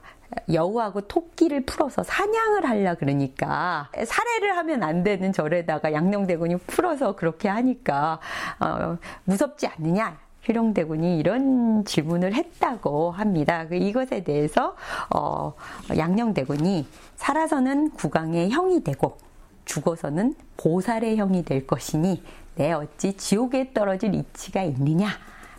여우하고 0.52 1.02
토끼를 1.02 1.66
풀어서 1.66 2.04
사냥을 2.04 2.66
하려 2.66 2.96
그러니까 2.96 3.90
살해를 3.94 4.58
하면 4.58 4.84
안 4.84 5.04
되는 5.04 5.32
절에다가 5.34 5.94
양녕대군이 5.94 6.58
풀어서 6.68 7.16
그렇게 7.16 7.48
하니까 7.50 8.20
어, 8.60 8.98
무섭지 9.26 9.68
않느냐 9.68 10.18
효령대군이 10.48 11.20
이런 11.20 11.86
질문을 11.86 12.34
했다고 12.34 13.12
합니다. 13.12 13.66
그 13.68 13.76
이것에 13.76 14.24
대해서 14.24 14.76
어, 15.16 15.54
양녕대군이 15.96 16.86
살아서는 17.16 17.92
국왕의 17.92 18.50
형이 18.52 18.84
되고 18.84 19.18
죽어서는 19.66 20.36
보살의 20.58 21.18
형이 21.18 21.46
될 21.46 21.66
것이니 21.66 22.22
내 22.56 22.74
어찌 22.74 23.14
지옥에 23.14 23.72
떨어질 23.74 24.14
이치가 24.14 24.62
있느냐? 24.64 25.10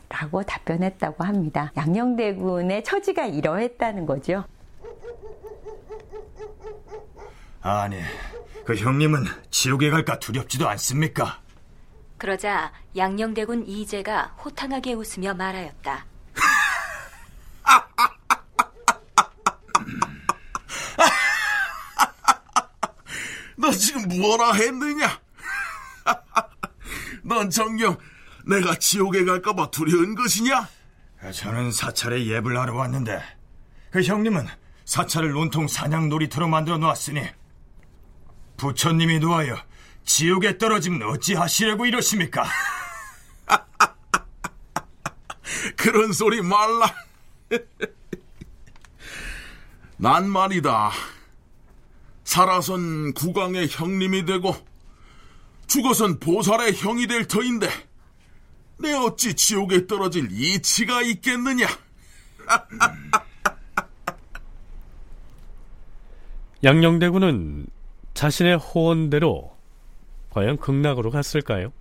라고 0.08 0.42
답변했다고 0.42 1.24
합니다. 1.24 1.72
양녕대군의 1.76 2.84
처지가 2.84 3.26
이러했다는 3.26 4.06
거죠. 4.06 4.44
아니, 7.60 8.00
그 8.66 8.74
형님은 8.76 9.24
지옥에 9.50 9.90
갈까 9.90 10.18
두렵지도 10.18 10.68
않습니까? 10.68 11.40
그러자 12.18 12.72
양녕대군 12.96 13.66
이재가 13.66 14.36
호탕하게 14.44 14.94
웃으며 14.94 15.34
말하였다. 15.34 16.06
너 23.56 23.70
지금 23.70 24.08
뭐라 24.08 24.52
했느냐? 24.52 25.20
넌 27.24 27.50
정녕 27.50 27.96
내가 28.46 28.74
지옥에 28.74 29.24
갈까봐 29.24 29.70
두려운 29.70 30.14
것이냐? 30.14 30.68
저는 31.32 31.72
사찰에 31.72 32.26
예불 32.26 32.58
하러 32.58 32.74
왔는데 32.74 33.22
그 33.90 34.02
형님은 34.02 34.46
사찰을 34.84 35.36
온통 35.36 35.68
사냥 35.68 36.08
놀이터로 36.08 36.48
만들어 36.48 36.78
놓았으니 36.78 37.22
부처님이 38.56 39.20
놓아여 39.20 39.56
지옥에 40.04 40.58
떨어지면 40.58 41.02
어찌하시려고 41.02 41.86
이러십니까? 41.86 42.44
그런 45.76 46.12
소리 46.12 46.42
말라. 46.42 46.94
난 49.96 50.28
말이다. 50.28 50.90
살아선 52.24 53.14
국왕의 53.14 53.68
형님이 53.70 54.24
되고 54.24 54.56
죽어선 55.66 56.20
보살의 56.20 56.74
형이 56.74 57.06
될 57.06 57.26
터인데 57.26 57.68
내 58.78 58.92
어찌 58.92 59.34
지옥에 59.34 59.86
떨어질 59.86 60.28
이치가 60.30 61.02
있겠느냐? 61.02 61.66
양녕대군은 66.64 67.66
자신의 68.14 68.56
호언대로 68.56 69.54
과연 70.30 70.56
극락으로 70.56 71.10
갔을까요? 71.10 71.72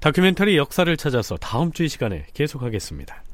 다큐멘터리 0.00 0.56
역사를 0.58 0.94
찾아서 0.96 1.36
다음 1.36 1.72
주 1.72 1.84
이 1.84 1.88
시간에 1.88 2.26
계속하겠습니다. 2.34 3.24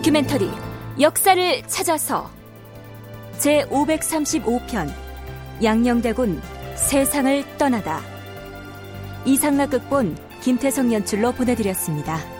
다큐멘터리 0.00 0.48
역사를 0.98 1.62
찾아서 1.66 2.30
제 3.38 3.66
535편 3.66 4.90
양녕대군 5.62 6.40
세상을 6.74 7.58
떠나다 7.58 8.00
이상락 9.26 9.70
극본 9.70 10.16
김태성 10.40 10.90
연출로 10.94 11.32
보내드렸습니다. 11.32 12.39